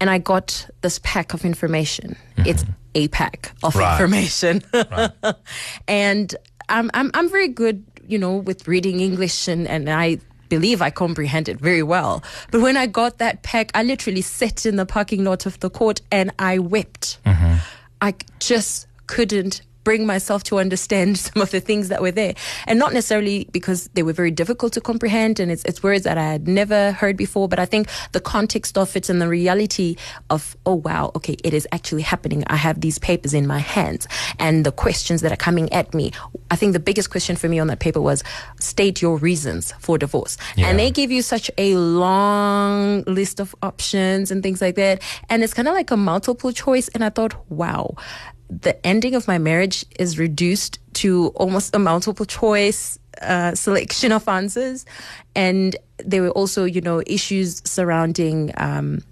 and 0.00 0.10
I 0.10 0.18
got 0.18 0.68
this 0.82 1.00
pack 1.02 1.34
of 1.34 1.44
information. 1.44 2.16
Mm-hmm. 2.36 2.48
It's 2.50 2.64
a 2.94 3.08
pack 3.08 3.52
of 3.62 3.74
Right. 3.74 3.92
information, 3.94 4.62
and 5.88 6.34
I'm 6.68 6.90
I'm 6.94 7.10
I'm 7.14 7.28
very 7.30 7.48
good, 7.48 7.84
you 8.06 8.18
know, 8.18 8.36
with 8.36 8.66
reading 8.68 9.00
English, 9.00 9.48
and 9.48 9.66
and 9.68 9.88
I. 9.90 10.18
Believe 10.50 10.82
I 10.82 10.90
comprehend 10.90 11.48
it 11.48 11.58
very 11.58 11.82
well. 11.82 12.22
But 12.52 12.60
when 12.60 12.76
I 12.76 12.86
got 12.86 13.16
that 13.18 13.42
pack, 13.42 13.70
I 13.74 13.82
literally 13.82 14.20
sat 14.20 14.66
in 14.66 14.76
the 14.76 14.84
parking 14.86 15.24
lot 15.24 15.46
of 15.46 15.58
the 15.60 15.70
court 15.70 16.00
and 16.12 16.30
I 16.38 16.58
wept. 16.58 17.18
Mm-hmm. 17.24 17.54
I 18.02 18.14
just 18.40 18.86
couldn't 19.06 19.62
bring 19.84 20.06
myself 20.06 20.42
to 20.44 20.58
understand 20.58 21.18
some 21.26 21.42
of 21.42 21.50
the 21.50 21.60
things 21.60 21.88
that 21.88 22.02
were 22.02 22.10
there. 22.10 22.34
And 22.66 22.78
not 22.78 22.92
necessarily 22.92 23.46
because 23.52 23.88
they 23.94 24.02
were 24.02 24.12
very 24.12 24.30
difficult 24.30 24.72
to 24.74 24.80
comprehend 24.80 25.38
and 25.38 25.52
it's, 25.52 25.64
it's 25.64 25.82
words 25.82 26.04
that 26.04 26.18
I 26.18 26.24
had 26.24 26.48
never 26.48 26.92
heard 26.92 27.16
before, 27.16 27.48
but 27.48 27.58
I 27.58 27.66
think 27.66 27.88
the 28.12 28.20
context 28.20 28.76
of 28.76 28.96
it 28.96 29.08
and 29.08 29.20
the 29.20 29.28
reality 29.28 29.96
of, 30.30 30.56
oh 30.66 30.74
wow, 30.74 31.12
okay, 31.14 31.36
it 31.44 31.54
is 31.54 31.68
actually 31.72 32.02
happening. 32.02 32.44
I 32.48 32.56
have 32.56 32.80
these 32.80 32.98
papers 32.98 33.34
in 33.34 33.46
my 33.46 33.58
hands 33.58 34.08
and 34.38 34.64
the 34.64 34.72
questions 34.72 35.20
that 35.20 35.32
are 35.32 35.36
coming 35.36 35.72
at 35.72 35.94
me. 35.94 36.12
I 36.50 36.56
think 36.56 36.72
the 36.72 36.80
biggest 36.80 37.10
question 37.10 37.36
for 37.36 37.48
me 37.48 37.58
on 37.58 37.66
that 37.68 37.80
paper 37.80 38.00
was 38.00 38.24
state 38.60 39.02
your 39.02 39.18
reasons 39.18 39.72
for 39.78 39.98
divorce. 39.98 40.36
Yeah. 40.56 40.68
And 40.68 40.78
they 40.78 40.90
give 40.90 41.10
you 41.10 41.22
such 41.22 41.50
a 41.58 41.76
long 41.76 43.02
list 43.02 43.40
of 43.40 43.54
options 43.62 44.30
and 44.30 44.42
things 44.42 44.60
like 44.60 44.76
that. 44.76 45.02
And 45.28 45.42
it's 45.42 45.54
kind 45.54 45.68
of 45.68 45.74
like 45.74 45.90
a 45.90 45.96
multiple 45.96 46.52
choice. 46.52 46.88
And 46.88 47.04
I 47.04 47.10
thought, 47.10 47.34
wow, 47.50 47.96
the 48.62 48.84
ending 48.86 49.14
of 49.14 49.26
my 49.26 49.38
marriage 49.38 49.84
is 49.98 50.18
reduced 50.18 50.78
to 50.94 51.28
almost 51.36 51.74
a 51.74 51.78
multiple 51.78 52.26
choice 52.26 52.98
uh, 53.22 53.54
selection 53.54 54.12
of 54.12 54.28
answers. 54.28 54.84
And 55.34 55.76
there 55.98 56.22
were 56.22 56.30
also, 56.30 56.64
you 56.64 56.80
know, 56.80 57.02
issues 57.06 57.62
surrounding. 57.64 58.52
Um, 58.56 59.02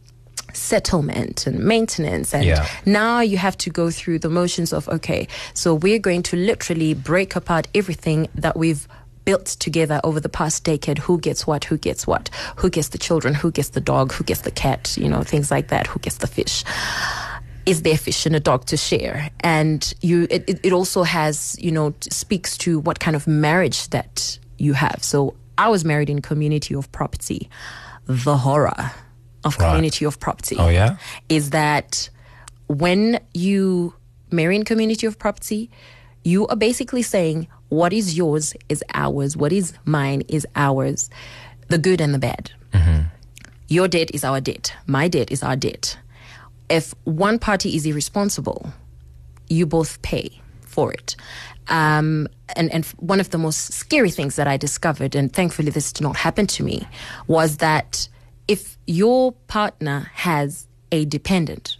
settlement 0.55 1.47
and 1.47 1.61
maintenance. 1.61 2.35
And 2.35 2.45
Yeah. 2.45 2.67
now 2.85 3.21
you 3.21 3.39
have 3.39 3.57
to 3.59 3.71
go 3.71 3.91
through 3.91 4.19
the 4.19 4.29
motions 4.29 4.73
of 4.75 4.87
okay 4.91 5.27
so 5.55 5.75
we're 5.75 5.99
going 5.99 6.23
to 6.25 6.37
literally 6.37 6.93
break 6.93 7.37
apart 7.37 7.69
everything 7.75 8.29
that 8.35 8.55
we've 8.57 8.87
built 9.25 9.47
together 9.47 9.99
over 10.05 10.21
the 10.21 10.29
past 10.29 10.65
decade. 10.65 10.99
Who 10.99 11.19
gets 11.19 11.47
what? 11.47 11.65
Who 11.65 11.79
gets 11.79 12.07
what? 12.07 12.29
Who 12.57 12.69
gets 12.69 12.89
the 12.89 12.99
children? 12.99 13.35
Who 13.35 13.51
gets 13.51 13.71
the 13.71 13.81
dog? 13.81 14.13
Who 14.13 14.25
gets 14.25 14.43
the 14.43 14.51
cat? 14.51 14.95
You 14.99 15.09
know 15.09 15.23
things 15.23 15.51
like 15.51 15.69
that. 15.69 15.87
Who 15.87 15.99
gets 16.01 16.19
the 16.19 16.27
fish 16.27 16.65
is 17.67 17.83
there 17.83 17.97
fish 17.97 18.27
and 18.27 18.35
a 18.35 18.41
dog 18.41 18.65
to 18.67 18.77
share 18.77 19.31
and 19.41 19.95
you 20.01 20.27
it, 20.31 20.49
it- 20.65 20.73
also 20.73 21.03
has 21.03 21.57
you 21.61 21.71
know 21.71 21.95
speaks 22.11 22.57
to 22.59 22.81
what 22.81 22.99
kind 23.01 23.15
of 23.17 23.27
marriage 23.27 23.89
that 23.91 24.39
you 24.59 24.73
have 24.73 25.03
so 25.05 25.35
i 25.59 25.69
was 25.69 25.85
married 25.85 26.11
in 26.11 26.21
community 26.21 26.75
of 26.75 26.91
property 26.93 27.49
the 28.07 28.37
horror 28.37 28.91
of 29.45 29.57
Right. 29.59 29.67
community 29.69 30.05
of 30.05 30.19
property 30.21 30.57
Oh, 30.59 30.69
yeah? 30.69 30.97
is 31.29 31.51
that 31.51 32.09
when 32.69 33.19
you 33.35 33.95
marry 34.31 34.57
in 34.57 34.65
community 34.65 35.07
of 35.07 35.19
property, 35.19 35.69
you 36.25 36.47
are 36.47 36.57
basically 36.57 37.03
saying 37.03 37.49
what 37.69 37.93
is 37.93 38.17
yours 38.17 38.55
is 38.69 38.83
ours, 38.95 39.37
what 39.37 39.53
is 39.53 39.75
mine 39.85 40.23
is 40.29 40.47
ours, 40.57 41.11
the 41.69 41.77
good 41.79 42.01
and 42.01 42.15
the 42.15 42.19
bad. 42.19 42.51
Mm-hmm. 42.73 43.01
Your 43.69 43.89
debt 43.89 44.11
is 44.15 44.23
our 44.25 44.41
debt, 44.41 44.73
my 44.87 45.09
debt 45.09 45.31
is 45.33 45.43
our 45.43 45.57
debt. 45.57 45.99
If 46.73 46.95
one 47.05 47.39
party 47.39 47.77
is 47.77 47.85
irresponsible, 47.85 48.73
you 49.51 49.67
both 49.67 50.01
pay 50.01 50.41
for 50.63 50.91
it. 50.91 51.17
Um, 51.69 52.29
and, 52.57 52.73
and 52.73 52.87
one 52.97 53.21
of 53.21 53.29
the 53.29 53.37
most 53.37 53.75
scary 53.75 54.11
things 54.11 54.37
that 54.37 54.49
I 54.49 54.57
discovered, 54.57 55.15
and 55.15 55.31
thankfully 55.31 55.71
this 55.71 55.93
did 55.93 56.03
not 56.03 56.17
happen 56.17 56.47
to 56.47 56.63
me, 56.63 56.89
was 57.27 57.59
that 57.59 58.09
if 58.49 58.79
your 58.87 59.33
partner 59.49 60.11
has 60.15 60.67
a 60.91 61.05
dependent 61.05 61.77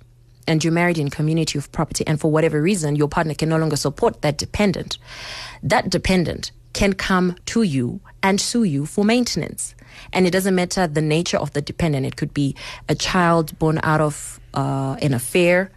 and 0.47 0.63
you're 0.63 0.75
married 0.75 0.99
in 0.99 1.09
community 1.09 1.59
of 1.59 1.73
property, 1.73 2.05
and 2.07 2.21
for 2.21 2.31
whatever 2.31 2.61
reason 2.61 2.95
your 2.95 3.09
partner 3.09 3.33
can 3.33 3.49
no 3.49 3.57
longer 3.57 3.77
support 3.77 4.21
that 4.21 4.37
dependent, 4.37 4.99
that 5.63 5.89
dependent 5.89 6.53
can 6.75 6.93
come 6.93 7.35
to 7.47 7.63
you 7.63 8.01
and 8.23 8.41
sue 8.41 8.65
you 8.65 8.85
for 8.85 9.05
maintenance. 9.07 9.75
And 10.13 10.27
it 10.27 10.31
doesn't 10.31 10.55
matter 10.55 10.87
the 10.87 11.03
nature 11.03 11.39
of 11.39 11.53
the 11.53 11.61
dependent. 11.61 12.07
It 12.07 12.17
could 12.17 12.35
be 12.35 12.55
a 12.89 12.95
child 12.95 13.59
born 13.59 13.81
out 13.83 14.01
of 14.01 14.41
uh, 14.55 14.97
an 15.01 15.15
affair. 15.15 15.71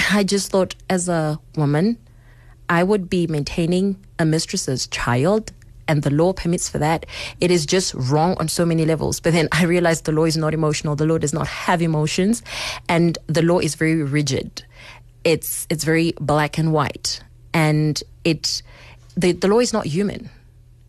I 0.12 0.24
just 0.24 0.50
thought, 0.50 0.74
as 0.88 1.08
a 1.08 1.38
woman, 1.56 1.98
I 2.68 2.84
would 2.84 3.10
be 3.10 3.26
maintaining 3.26 3.96
a 4.18 4.24
mistress's 4.24 4.86
child, 4.86 5.52
and 5.88 6.04
the 6.04 6.10
law 6.10 6.32
permits 6.32 6.68
for 6.68 6.78
that. 6.78 7.04
It 7.40 7.50
is 7.50 7.66
just 7.66 7.94
wrong 7.94 8.36
on 8.38 8.46
so 8.46 8.64
many 8.64 8.84
levels. 8.84 9.18
But 9.18 9.32
then 9.32 9.48
I 9.50 9.64
realized 9.64 10.04
the 10.04 10.12
law 10.12 10.24
is 10.24 10.36
not 10.36 10.54
emotional. 10.54 10.94
The 10.94 11.04
law 11.06 11.18
does 11.18 11.32
not 11.32 11.48
have 11.48 11.82
emotions, 11.82 12.44
and 12.88 13.18
the 13.26 13.42
law 13.42 13.58
is 13.58 13.74
very 13.74 14.02
rigid. 14.02 14.64
It's 15.24 15.66
it's 15.68 15.82
very 15.82 16.14
black 16.20 16.58
and 16.58 16.72
white, 16.72 17.20
and 17.52 18.00
it 18.24 18.62
the 19.16 19.32
the 19.32 19.48
law 19.48 19.58
is 19.58 19.72
not 19.72 19.84
human, 19.84 20.30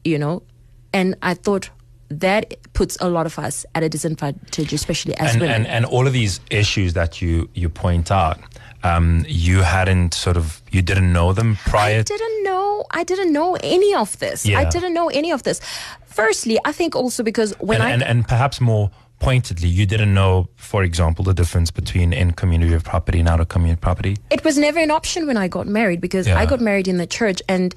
you 0.03 0.19
know. 0.19 0.43
And 0.93 1.15
I 1.23 1.33
thought 1.33 1.69
that 2.19 2.53
puts 2.73 2.97
a 2.99 3.09
lot 3.09 3.25
of 3.25 3.39
us 3.39 3.65
at 3.73 3.83
a 3.83 3.89
disadvantage, 3.89 4.73
especially 4.73 5.15
as 5.17 5.33
and, 5.33 5.41
women. 5.41 5.55
and 5.55 5.67
and 5.67 5.85
all 5.85 6.07
of 6.07 6.13
these 6.13 6.39
issues 6.49 6.93
that 6.93 7.21
you 7.21 7.49
you 7.53 7.69
point 7.69 8.11
out 8.11 8.37
um, 8.83 9.25
you 9.27 9.61
hadn't 9.61 10.13
sort 10.13 10.37
of 10.37 10.61
you 10.71 10.81
didn't 10.81 11.11
know 11.13 11.33
them 11.33 11.55
prior 11.65 11.99
I 11.99 12.03
didn't 12.03 12.43
know. 12.43 12.83
I 12.91 13.03
didn't 13.03 13.31
know 13.31 13.57
any 13.63 13.93
of 13.93 14.17
this. 14.19 14.47
I 14.47 14.65
didn't 14.69 14.93
know 14.93 15.09
any 15.09 15.31
of 15.31 15.43
this. 15.43 15.61
Firstly, 16.05 16.57
I 16.65 16.71
think 16.71 16.95
also 16.95 17.23
because 17.23 17.53
when 17.59 17.81
and, 17.81 17.83
I 17.83 17.91
and, 17.91 18.03
and 18.03 18.27
perhaps 18.27 18.59
more 18.59 18.89
pointedly, 19.19 19.69
you 19.69 19.85
didn't 19.85 20.13
know, 20.13 20.49
for 20.55 20.83
example, 20.83 21.23
the 21.23 21.33
difference 21.33 21.69
between 21.71 22.11
in 22.11 22.31
community 22.31 22.73
of 22.73 22.83
property 22.83 23.19
and 23.19 23.29
out 23.29 23.39
of 23.39 23.47
community 23.47 23.79
property. 23.79 24.17
It 24.31 24.43
was 24.43 24.57
never 24.57 24.79
an 24.79 24.91
option 24.91 25.27
when 25.27 25.37
I 25.37 25.47
got 25.47 25.67
married 25.67 26.01
because 26.01 26.27
Yeah. 26.27 26.39
I 26.39 26.45
got 26.47 26.59
married 26.59 26.87
in 26.87 26.97
the 26.97 27.07
church 27.07 27.41
and 27.47 27.75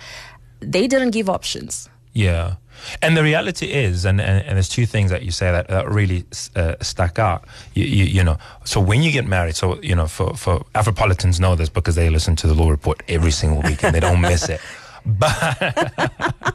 they 0.60 0.86
didn't 0.88 1.10
give 1.10 1.28
options. 1.28 1.88
Yeah. 2.14 2.54
And 3.02 3.16
the 3.16 3.22
reality 3.22 3.66
is, 3.66 4.04
and, 4.04 4.20
and, 4.20 4.44
and 4.44 4.56
there's 4.56 4.68
two 4.68 4.86
things 4.86 5.10
that 5.10 5.22
you 5.22 5.30
say 5.30 5.50
that, 5.50 5.68
that 5.68 5.88
really 5.90 6.24
uh, 6.54 6.74
stuck 6.80 7.18
out. 7.18 7.44
You, 7.74 7.84
you, 7.84 8.04
you 8.04 8.24
know, 8.24 8.38
so 8.64 8.80
when 8.80 9.02
you 9.02 9.10
get 9.10 9.26
married, 9.26 9.56
so, 9.56 9.80
you 9.80 9.94
know, 9.94 10.06
for, 10.06 10.34
for 10.36 10.64
Afropolitans 10.74 11.40
know 11.40 11.54
this 11.56 11.68
because 11.68 11.94
they 11.94 12.10
listen 12.10 12.36
to 12.36 12.46
the 12.46 12.54
law 12.54 12.70
report 12.70 13.02
every 13.08 13.30
single 13.30 13.62
week 13.62 13.82
and 13.84 13.94
they 13.94 14.00
don't 14.00 14.20
miss 14.20 14.48
it. 14.48 14.60
But, 15.06 16.32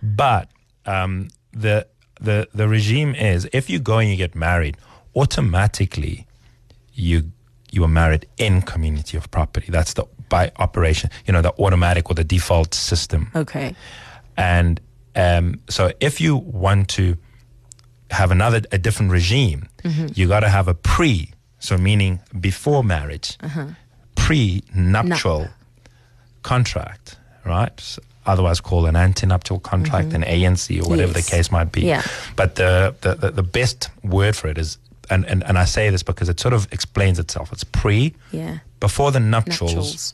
but 0.00 0.48
um, 0.86 1.30
the, 1.52 1.88
the, 2.20 2.46
the 2.54 2.68
regime 2.68 3.12
is 3.16 3.48
if 3.52 3.68
you 3.68 3.80
go 3.80 3.98
and 3.98 4.08
you 4.08 4.14
get 4.14 4.36
married, 4.36 4.76
automatically 5.16 6.28
you 6.94 7.32
you 7.72 7.84
are 7.84 7.88
married 7.88 8.26
in 8.36 8.62
community 8.62 9.16
of 9.16 9.30
property. 9.30 9.70
That's 9.70 9.94
the 9.94 10.04
by 10.28 10.52
operation, 10.58 11.10
you 11.26 11.32
know, 11.32 11.42
the 11.42 11.52
automatic 11.58 12.08
or 12.08 12.14
the 12.14 12.24
default 12.24 12.72
system. 12.74 13.30
Okay. 13.34 13.74
And 14.40 14.80
um, 15.16 15.60
so 15.68 15.92
if 16.00 16.20
you 16.20 16.36
want 16.36 16.88
to 16.90 17.16
have 18.10 18.30
another, 18.30 18.62
a 18.72 18.78
different 18.78 19.12
regime, 19.12 19.68
mm-hmm. 19.84 20.06
you 20.14 20.26
got 20.28 20.40
to 20.40 20.48
have 20.48 20.66
a 20.68 20.74
pre, 20.74 21.30
so 21.58 21.76
meaning 21.76 22.20
before 22.40 22.82
marriage, 22.82 23.36
uh-huh. 23.42 23.66
pre 24.16 24.62
nuptial 24.74 25.48
contract, 26.42 27.16
right? 27.44 27.72
S- 27.78 27.98
Otherwise 28.26 28.60
called 28.60 28.86
an 28.86 28.96
antenuptial 28.96 29.58
contract, 29.62 30.08
mm-hmm. 30.10 30.22
an 30.22 30.28
ANC, 30.28 30.78
or 30.84 30.88
whatever 30.88 31.14
Yes. 31.14 31.24
the 31.24 31.30
case 31.36 31.50
might 31.50 31.72
be. 31.72 31.80
Yeah. 31.86 32.02
But 32.36 32.54
the, 32.56 32.94
the, 33.00 33.14
the, 33.14 33.30
the 33.30 33.42
best 33.42 33.88
word 34.04 34.36
for 34.36 34.46
it 34.48 34.58
is, 34.58 34.76
and, 35.08 35.24
and, 35.24 35.42
and 35.44 35.56
I 35.58 35.64
say 35.64 35.88
this 35.90 36.02
because 36.02 36.28
it 36.28 36.38
sort 36.38 36.52
of 36.52 36.68
explains 36.70 37.18
itself. 37.18 37.50
It's 37.50 37.64
pre, 37.64 38.14
Yeah. 38.30 38.58
before 38.78 39.10
the 39.10 39.20
nuptials, 39.20 39.74
Nuptials. 39.74 40.12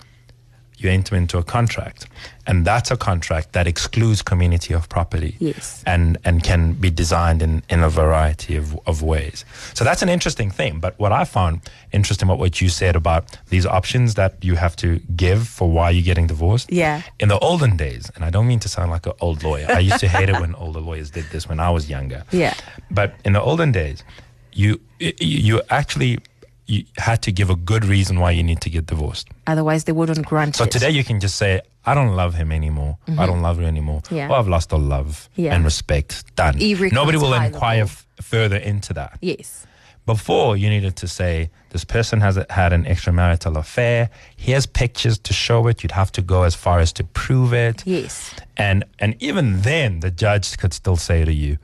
You 0.79 0.91
enter 0.91 1.17
into 1.17 1.39
a 1.39 1.43
contract, 1.43 2.07
and 2.47 2.65
that's 2.67 2.91
a 2.91 2.97
contract 2.97 3.53
that 3.53 3.67
excludes 3.67 4.23
community 4.23 4.75
of 4.75 4.89
property, 4.89 5.37
Yes. 5.39 5.83
and 5.87 6.19
and 6.25 6.43
can 6.45 6.73
be 6.75 6.91
designed 6.91 7.41
in, 7.43 7.63
in 7.71 7.83
a 7.83 7.89
variety 7.89 8.57
of, 8.57 8.79
of 8.87 9.03
ways. 9.03 9.45
So 9.75 9.85
that's 9.85 10.03
an 10.03 10.09
interesting 10.09 10.51
thing. 10.51 10.79
But 10.81 10.99
what 10.99 11.13
I 11.13 11.25
found 11.25 11.61
interesting 11.93 12.29
about 12.29 12.39
what 12.39 12.61
you 12.61 12.69
said 12.69 12.95
about 12.97 13.39
these 13.49 13.65
options 13.67 14.15
that 14.15 14.33
you 14.43 14.57
have 14.57 14.77
to 14.77 14.99
give 15.17 15.49
for 15.49 15.71
why 15.71 15.91
you're 15.91 16.05
getting 16.05 16.27
divorced. 16.27 16.71
Yeah. 16.71 17.03
In 17.21 17.29
the 17.29 17.39
olden 17.39 17.77
days, 17.77 18.11
and 18.15 18.25
I 18.25 18.31
don't 18.31 18.47
mean 18.47 18.61
to 18.61 18.69
sound 18.69 18.91
like 18.91 19.07
an 19.07 19.15
old 19.21 19.43
lawyer. 19.43 19.67
I 19.71 19.79
used 19.79 20.01
to 20.01 20.09
hate 20.09 20.29
it 20.29 20.39
when 20.41 20.55
older 20.65 20.81
lawyers 20.81 21.11
did 21.11 21.25
this 21.33 21.49
when 21.49 21.59
I 21.59 21.71
was 21.71 21.89
younger. 21.89 22.25
Yeah. 22.33 22.55
But 22.91 23.15
in 23.25 23.33
the 23.33 23.41
olden 23.41 23.73
days, 23.73 24.05
you 24.53 24.81
you, 24.99 25.13
you 25.21 25.63
actually 25.71 26.19
you 26.67 26.85
had 26.97 27.23
to 27.23 27.33
give 27.33 27.49
a 27.51 27.57
good 27.57 27.85
reason 27.85 28.19
why 28.21 28.33
you 28.33 28.43
need 28.43 28.61
to 28.63 28.71
get 28.71 28.87
divorced. 28.87 29.29
Otherwise, 29.47 29.85
they 29.85 29.93
wouldn't 29.93 30.27
grant 30.27 30.57
So 30.57 30.65
it. 30.65 30.73
So 30.73 30.79
today 30.79 30.91
you 30.91 31.05
can 31.05 31.21
just 31.21 31.37
say, 31.37 31.61
I 31.85 31.95
don't 31.95 32.17
love 32.17 32.35
him 32.35 32.51
anymore. 32.51 32.99
I 33.19 33.27
don't 33.27 33.43
love 33.43 33.59
her 33.59 33.63
anymore. 33.65 34.01
Mm-hmm. 34.03 34.17
Yeah. 34.17 34.29
Or 34.31 34.37
I've 34.37 34.49
lost 34.49 34.73
all 34.73 34.81
love 34.81 35.29
Yeah. 35.37 35.55
and 35.55 35.65
respect. 35.65 36.35
Done. 36.35 36.59
Nobody 36.93 37.19
will 37.19 37.35
inquire 37.35 37.83
f- 37.85 38.07
further 38.21 38.57
into 38.57 38.93
that. 38.95 39.19
yes. 39.23 39.67
Before, 40.07 40.57
you 40.57 40.71
needed 40.71 40.95
to 40.99 41.09
say, 41.09 41.51
this 41.71 41.85
person 41.85 42.21
has 42.21 42.39
had 42.51 42.73
an 42.73 42.85
extramarital 42.85 43.57
affair. 43.59 44.09
Here's 44.37 44.65
pictures 44.65 45.19
to 45.19 45.33
show 45.33 45.67
it. 45.67 45.83
You'd 45.83 45.91
have 45.91 46.13
to 46.13 46.23
go 46.23 46.45
as 46.45 46.55
far 46.55 46.79
as 46.79 46.93
to 46.93 47.03
prove 47.03 47.53
it. 47.53 47.85
Yes. 47.85 48.33
And, 48.57 48.85
and 49.01 49.17
even 49.21 49.63
then, 49.63 49.99
the 49.99 50.13
judge 50.13 50.59
could 50.59 50.73
still 50.73 50.95
say 50.95 51.25
to 51.25 51.33
you, 51.33 51.59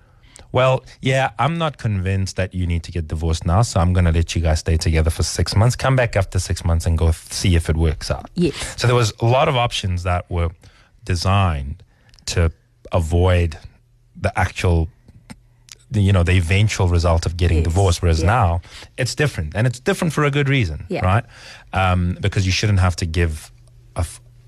well, 0.52 0.84
yeah, 1.00 1.30
I'm 1.38 1.58
not 1.58 1.78
convinced 1.78 2.36
that 2.36 2.54
you 2.54 2.66
need 2.66 2.82
to 2.84 2.92
get 2.92 3.08
divorced 3.08 3.44
now, 3.46 3.62
so 3.62 3.80
I'm 3.80 3.92
going 3.92 4.04
to 4.04 4.12
let 4.12 4.34
you 4.34 4.42
guys 4.42 4.60
stay 4.60 4.76
together 4.76 5.10
for 5.10 5.22
six 5.22 5.56
months. 5.56 5.76
Come 5.76 5.96
back 5.96 6.16
after 6.16 6.38
six 6.38 6.64
months 6.64 6.86
and 6.86 6.96
go 6.98 7.10
see 7.12 7.56
if 7.56 7.68
it 7.70 7.76
works 7.76 8.10
out. 8.10 8.30
Yes. 8.34 8.54
So 8.80 8.86
there 8.86 8.96
was 8.96 9.12
a 9.20 9.24
lot 9.26 9.48
of 9.48 9.56
options 9.56 10.02
that 10.02 10.30
were 10.30 10.50
designed 11.04 11.82
to 12.26 12.52
avoid 12.92 13.58
the 14.20 14.36
actual, 14.38 14.88
you 15.92 16.12
know, 16.12 16.22
the 16.22 16.32
eventual 16.36 16.88
result 16.88 17.26
of 17.26 17.36
getting 17.36 17.58
Yes. 17.58 17.64
divorced. 17.64 18.02
Whereas 18.02 18.20
Yeah. 18.20 18.26
now 18.26 18.60
it's 18.98 19.14
different, 19.14 19.54
and 19.54 19.66
it's 19.66 19.78
different 19.80 20.12
for 20.12 20.24
a 20.24 20.30
good 20.30 20.48
reason, 20.48 20.86
Yeah. 20.88 21.04
right? 21.04 21.24
Um, 21.72 22.16
because 22.20 22.46
you 22.46 22.52
shouldn't 22.52 22.80
have 22.80 22.96
to 22.96 23.06
give 23.06 23.50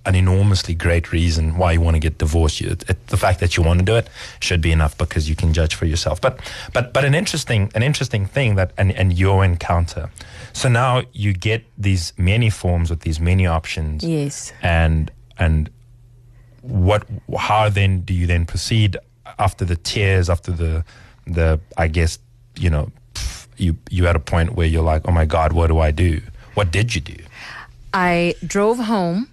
an 0.07 0.15
enormously 0.15 0.75
great 0.75 1.13
reason 1.13 1.57
why 1.57 1.73
you 1.73 1.81
want 1.81 1.95
to 1.97 2.01
get 2.01 2.19
divorced. 2.19 2.61
You, 2.61 2.71
it, 2.71 3.07
the 3.07 3.17
fact 3.17 3.41
that 3.41 3.57
you 3.57 3.63
want 3.63 3.79
to 3.81 3.85
do 3.85 3.97
it 3.97 4.09
should 4.41 4.61
be 4.61 4.71
enough 4.73 4.97
because 4.99 5.29
you 5.29 5.35
can 5.37 5.53
judge 5.53 5.75
for 5.75 5.87
yourself. 5.87 6.21
But 6.21 6.39
but 6.73 6.93
but 6.93 7.05
an 7.05 7.15
interesting 7.15 7.71
an 7.75 7.83
interesting 7.83 8.27
thing 8.27 8.57
that 8.57 8.73
and, 8.77 8.93
and 8.93 9.13
your 9.19 9.45
encounter. 9.45 10.11
So 10.53 10.69
now 10.69 11.03
you 11.13 11.33
get 11.33 11.65
these 11.79 12.13
many 12.17 12.51
forms 12.51 12.91
with 12.91 13.01
these 13.01 13.19
many 13.19 13.47
options 13.47 14.05
Yes. 14.05 14.53
and 14.63 15.11
and 15.39 15.69
what 16.63 17.07
how 17.39 17.69
then 17.69 18.01
do 18.01 18.15
you 18.15 18.27
then 18.27 18.47
proceed 18.47 18.97
after 19.39 19.65
the 19.65 19.77
tears 19.77 20.31
after 20.31 20.51
the 20.53 20.85
the 21.27 21.61
i 21.77 21.89
guess 21.89 22.19
you 22.57 22.71
know 22.71 22.91
you 23.59 23.77
you 23.91 24.07
at 24.07 24.17
a 24.17 24.21
point 24.21 24.55
where 24.55 24.67
you're 24.67 24.83
like 24.83 25.03
oh 25.07 25.13
my 25.13 25.27
god 25.27 25.53
what 25.53 25.67
do 25.67 25.79
i 25.79 25.91
do 25.91 26.21
what 26.55 26.71
did 26.71 26.95
you 26.95 27.01
do 27.01 27.17
I 27.93 28.35
drove 28.47 28.79
home 28.79 29.29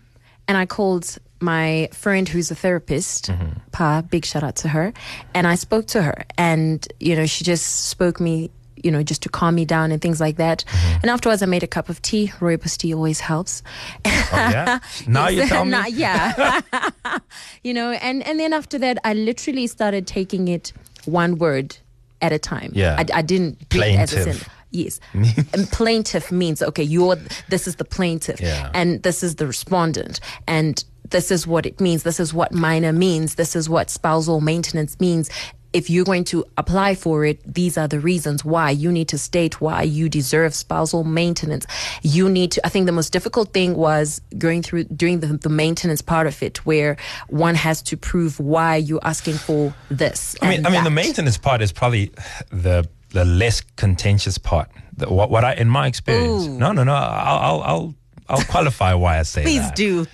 and 0.47 0.57
I 0.57 0.65
called 0.65 1.17
my 1.39 1.89
friend 1.91 2.27
who's 2.29 2.51
a 2.51 2.55
therapist, 2.55 3.29
Mm-hmm. 3.31 3.59
Pa, 3.71 4.01
big 4.01 4.25
shout 4.25 4.43
out 4.43 4.55
to 4.57 4.67
her. 4.69 4.93
And 5.33 5.47
I 5.47 5.55
spoke 5.55 5.87
to 5.87 6.01
her 6.03 6.25
and, 6.37 6.85
you 6.99 7.15
know, 7.15 7.25
she 7.25 7.43
just 7.43 7.87
spoke 7.87 8.19
me, 8.19 8.51
you 8.75 8.91
know, 8.91 9.01
just 9.01 9.23
to 9.23 9.29
calm 9.29 9.55
me 9.55 9.65
down 9.65 9.91
and 9.91 9.99
things 10.01 10.19
like 10.19 10.37
that. 10.37 10.63
Mm-hmm. 10.67 10.99
And 11.01 11.09
afterwards 11.09 11.41
I 11.41 11.45
made 11.47 11.63
a 11.63 11.67
cup 11.67 11.89
of 11.89 12.01
tea. 12.01 12.27
Rooibos 12.39 12.77
tea 12.77 12.93
always 12.93 13.19
helps. 13.21 13.63
oh 14.05 14.29
yeah 14.33 14.79
now 15.07 15.29
you 15.29 15.45
tell 15.47 15.65
me 15.65 15.77
yeah. 15.89 16.61
you 17.63 17.73
know, 17.73 17.91
and, 17.91 18.21
and 18.27 18.39
then 18.39 18.53
after 18.53 18.77
that 18.79 18.97
I 19.03 19.13
literally 19.13 19.65
started 19.67 20.05
taking 20.05 20.47
it 20.47 20.73
one 21.05 21.37
word 21.39 21.77
at 22.21 22.31
a 22.31 22.37
time. 22.39 22.71
Yeah. 22.75 22.95
I, 22.99 23.19
I 23.19 23.21
didn't 23.23 23.61
it 23.73 23.81
as 23.97 24.13
a 24.13 24.15
Plaintive. 24.15 24.37
sin. 24.41 24.51
Yes. 24.71 24.99
and 25.13 25.69
plaintiff 25.71 26.31
means 26.31 26.61
okay, 26.61 26.83
you're 26.83 27.17
this 27.49 27.67
is 27.67 27.75
the 27.75 27.85
plaintiff 27.85 28.39
Yeah. 28.41 28.71
and 28.73 29.03
this 29.03 29.23
is 29.23 29.35
the 29.35 29.45
respondent 29.47 30.19
and 30.47 30.83
this 31.09 31.29
is 31.29 31.45
what 31.45 31.65
it 31.65 31.81
means. 31.81 32.03
This 32.03 32.19
is 32.21 32.33
what 32.33 32.53
minor 32.53 32.93
means. 32.93 33.35
This 33.35 33.53
is 33.55 33.67
what 33.69 33.89
spousal 33.89 34.39
maintenance 34.39 34.97
means. 34.99 35.29
If 35.73 35.89
you're 35.89 36.05
going 36.05 36.23
to 36.25 36.45
apply 36.57 36.95
for 36.95 37.25
it, 37.25 37.41
these 37.45 37.77
are 37.77 37.87
the 37.87 37.99
reasons 37.99 38.43
why 38.45 38.71
you 38.71 38.91
need 38.91 39.07
to 39.09 39.17
state 39.17 39.59
why 39.61 39.81
you 39.83 40.07
deserve 40.09 40.53
spousal 40.53 41.03
maintenance. 41.05 41.65
You 42.01 42.29
need 42.29 42.51
to, 42.53 42.65
I 42.65 42.69
think 42.69 42.85
the 42.85 42.91
most 42.93 43.11
difficult 43.11 43.53
thing 43.53 43.75
was 43.75 44.21
going 44.37 44.63
through 44.63 44.85
during 44.85 45.19
the, 45.21 45.27
the 45.27 45.49
maintenance 45.49 46.01
part 46.01 46.27
of 46.27 46.41
it 46.43 46.65
where 46.65 46.95
one 47.27 47.55
has 47.55 47.81
to 47.83 47.97
prove 47.97 48.39
why 48.39 48.75
you're 48.77 48.99
asking 49.03 49.35
for 49.35 49.73
this. 49.89 50.35
i 50.41 50.49
mean 50.49 50.65
i 50.65 50.69
mean 50.69 50.83
the 50.85 50.89
maintenance 50.89 51.37
part 51.37 51.61
is 51.61 51.71
probably 51.73 52.11
the 52.51 52.87
the 53.13 53.25
less 53.25 53.61
contentious 53.77 54.37
part 54.37 54.69
the, 54.97 55.07
what, 55.11 55.29
what 55.29 55.43
i 55.43 55.53
in 55.53 55.67
my 55.69 55.87
experience 55.87 56.47
Ooh. 56.47 56.57
no 56.57 56.71
no 56.71 56.83
no 56.83 56.93
i'll 56.93 57.39
i'll 57.39 57.61
i'll, 57.61 57.95
I'll 58.29 58.43
qualify 58.45 58.93
why 58.93 59.19
i 59.19 59.23
say 59.23 59.41
that. 59.43 59.47
Please 59.47 59.61
that. 59.61 59.75
do. 59.75 60.05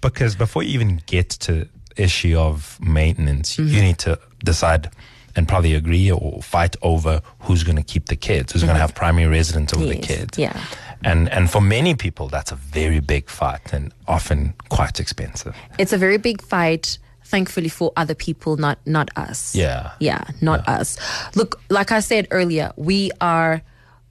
because 0.00 0.36
before 0.36 0.62
you 0.62 0.70
even 0.74 1.02
get 1.06 1.30
to 1.30 1.68
issue 1.96 2.38
of 2.38 2.78
maintenance, 2.80 3.56
Mm-hmm. 3.56 3.74
you 3.74 3.82
need 3.82 3.98
to 3.98 4.18
decide 4.44 4.90
and 5.36 5.48
probably 5.48 5.74
agree 5.74 6.10
or 6.10 6.42
fight 6.42 6.76
over 6.82 7.20
who's 7.40 7.64
going 7.64 7.76
to 7.76 7.82
keep 7.82 8.06
the 8.06 8.16
kids, 8.16 8.52
who's 8.52 8.62
going 8.62 8.74
to 8.74 8.80
have 8.80 8.94
primary 8.94 9.26
residence 9.26 9.72
over 9.74 9.86
the 9.86 9.96
kids. 9.98 10.38
yeah. 10.38 10.58
And 11.04 11.28
and 11.30 11.50
for 11.50 11.60
many 11.60 11.94
people, 11.94 12.28
that's 12.28 12.52
a 12.52 12.56
very 12.56 13.00
big 13.00 13.28
fight 13.28 13.72
and 13.72 13.92
often 14.06 14.54
quite 14.68 15.00
expensive. 15.00 15.54
it's 15.78 15.92
a 15.92 15.98
very 15.98 16.18
big 16.18 16.40
fight 16.42 16.98
thankfully 17.32 17.68
for 17.78 17.88
other 17.96 18.14
people 18.26 18.52
not 18.66 18.78
not 18.86 19.08
us. 19.16 19.54
Yeah. 19.56 19.92
yeah 19.98 20.22
not 20.40 20.60
us. 20.68 20.88
Look 21.34 21.50
like 21.78 21.90
i 21.98 22.00
said 22.00 22.24
earlier 22.30 22.66
we 22.76 23.10
are 23.20 23.62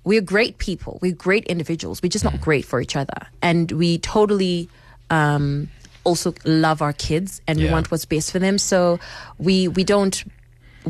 we're 0.04 0.26
great 0.36 0.58
people. 0.58 0.98
We're 1.04 1.14
great 1.30 1.46
individuals. 1.46 2.02
We're 2.02 2.10
just 2.18 2.26
Mm. 2.26 2.32
not 2.32 2.42
great 2.42 2.66
for 2.66 2.82
each 2.82 2.96
other. 3.02 3.20
And 3.50 3.72
we 3.82 3.90
totally 4.00 4.68
um 5.12 5.70
also 6.04 6.34
love 6.46 6.82
our 6.82 6.94
kids 7.08 7.42
and 7.48 7.60
we 7.60 7.70
want 7.70 7.92
what's 7.92 8.06
best 8.16 8.32
for 8.32 8.40
them. 8.40 8.58
So 8.58 8.80
we 9.38 9.68
we 9.78 9.84
don't 9.94 10.18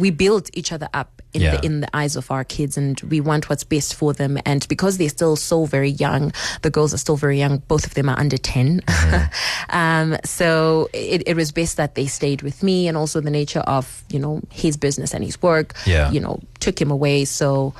we 0.03 0.09
build 0.11 0.43
each 0.53 0.71
other 0.71 0.87
up 0.93 1.20
in 1.33 1.41
Yeah. 1.41 1.55
the 1.57 1.65
in 1.65 1.81
the 1.81 1.95
eyes 1.95 2.15
of 2.15 2.29
our 2.31 2.43
kids 2.43 2.77
and 2.77 2.99
we 3.01 3.21
want 3.21 3.49
what's 3.49 3.63
best 3.63 3.95
for 3.95 4.13
them 4.13 4.37
and 4.45 4.67
because 4.67 4.97
they're 4.97 5.09
still 5.09 5.35
so 5.35 5.65
very 5.65 5.91
young 5.91 6.33
the 6.61 6.69
girls 6.69 6.93
are 6.93 6.97
still 6.97 7.15
very 7.17 7.37
young 7.39 7.59
both 7.67 7.85
of 7.85 7.93
them 7.93 8.09
are 8.09 8.19
under 8.19 8.37
10 8.37 8.81
um, 9.69 10.17
so 10.23 10.89
it, 10.93 11.23
it 11.27 11.35
was 11.35 11.51
best 11.51 11.77
that 11.77 11.95
they 11.95 12.05
stayed 12.07 12.41
with 12.41 12.63
me 12.63 12.87
and 12.87 12.97
also 12.97 13.21
the 13.21 13.29
nature 13.31 13.61
of 13.61 14.03
you 14.09 14.19
know 14.19 14.41
his 14.49 14.77
business 14.77 15.13
and 15.13 15.23
his 15.23 15.41
work 15.41 15.73
Yeah. 15.85 16.11
you 16.11 16.19
know 16.19 16.39
took 16.59 16.79
him 16.81 16.91
away 16.91 17.25
so 17.25 17.73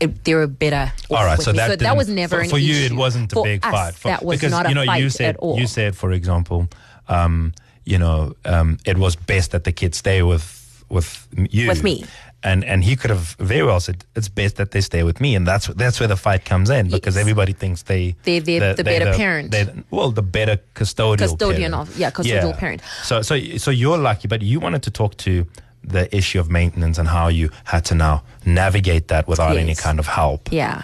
it, 0.00 0.24
they 0.24 0.34
were 0.34 0.46
better 0.48 0.92
All 1.10 1.24
right, 1.24 1.40
so 1.40 1.52
that 1.52 1.78
that 1.80 1.96
was 1.96 2.08
never 2.08 2.42
for, 2.44 2.50
for 2.50 2.58
you. 2.58 2.74
It 2.74 2.92
wasn't 2.92 3.32
a 3.32 3.34
For 3.36 3.44
big 3.44 3.64
us, 3.64 3.70
fight 3.72 3.94
For- 3.94 4.08
that 4.08 4.24
was 4.24 4.38
because 4.38 4.50
not 4.52 4.66
a 4.66 4.68
you 4.70 4.74
know 4.74 4.84
fight 4.84 5.02
you 5.02 5.08
said 5.10 5.36
at 5.36 5.40
all 5.40 5.58
you 5.58 5.66
said 5.66 5.96
for 5.96 6.10
example, 6.12 6.68
um, 7.08 7.52
you 7.84 7.98
know, 7.98 8.34
um, 8.46 8.78
it 8.86 8.96
was 8.98 9.14
best 9.14 9.50
that 9.52 9.64
the 9.64 9.72
kids 9.72 9.98
stay 9.98 10.22
with 10.22 10.84
with 10.88 11.26
you 11.50 11.68
With 11.68 11.82
me. 11.84 12.04
And 12.44 12.62
and 12.64 12.84
he 12.84 12.94
could 12.96 13.10
have 13.10 13.34
very 13.40 13.62
well 13.64 13.80
said 13.80 14.04
it's 14.14 14.28
best 14.28 14.56
that 14.56 14.70
they 14.70 14.80
stay 14.82 15.02
with 15.02 15.20
me, 15.20 15.34
and 15.34 15.46
that's 15.46 15.66
that's 15.68 15.98
where 16.00 16.08
the 16.08 16.16
fight 16.16 16.44
comes 16.44 16.70
in 16.70 16.88
because 16.90 17.14
Yes. 17.16 17.20
everybody 17.22 17.52
thinks 17.52 17.82
they 17.82 18.14
They're- 18.24 18.40
they're 18.40 18.74
the 18.74 18.84
better 18.84 19.12
parent. 19.16 19.50
they're- 19.50 19.72
well, 19.90 20.10
the 20.12 20.22
better 20.22 20.58
custodial 20.74 21.18
Custodian 21.18 21.72
parent. 21.72 21.88
of- 21.90 21.98
yeah, 21.98 22.10
custodial 22.10 22.56
parent. 22.58 22.82
So 23.02 23.22
so 23.22 23.34
so 23.56 23.70
you're 23.70 23.98
lucky, 23.98 24.28
but 24.28 24.42
you 24.42 24.60
wanted 24.60 24.82
to 24.82 24.90
talk 24.90 25.16
to 25.18 25.46
the 25.82 26.04
issue 26.16 26.40
of 26.40 26.48
maintenance 26.50 26.98
and 27.00 27.08
how 27.08 27.28
you 27.28 27.50
had 27.64 27.84
to 27.84 27.94
now 27.94 28.22
navigate 28.44 29.08
that 29.08 29.26
without 29.28 29.56
any 29.56 29.74
kind 29.74 29.98
of 29.98 30.06
help. 30.06 30.48
Yeah. 30.52 30.82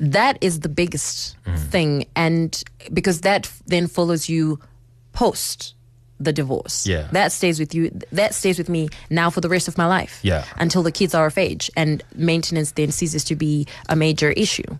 That 0.00 0.38
is 0.40 0.60
the 0.60 0.68
biggest 0.68 1.36
Mm. 1.44 1.58
thing. 1.72 2.04
And 2.14 2.62
because 2.92 3.20
that 3.22 3.50
then 3.66 3.88
follows 3.88 4.28
you 4.28 4.58
post 5.12 5.74
the 6.20 6.32
divorce. 6.32 6.86
Yeah. 6.86 7.08
That 7.12 7.32
stays 7.32 7.60
with 7.60 7.74
you. 7.74 7.90
That 8.12 8.34
stays 8.34 8.58
with 8.58 8.68
me 8.68 8.88
now 9.10 9.30
for 9.30 9.40
the 9.40 9.48
rest 9.48 9.68
of 9.68 9.78
my 9.78 9.86
life. 9.86 10.20
Yeah. 10.22 10.44
Until 10.56 10.82
the 10.82 10.92
kids 10.92 11.14
are 11.14 11.26
of 11.26 11.38
age. 11.38 11.70
And 11.76 12.02
maintenance 12.14 12.72
then 12.72 12.90
ceases 12.90 13.24
to 13.24 13.36
be 13.36 13.66
a 13.88 13.96
major 13.96 14.30
issue. 14.30 14.78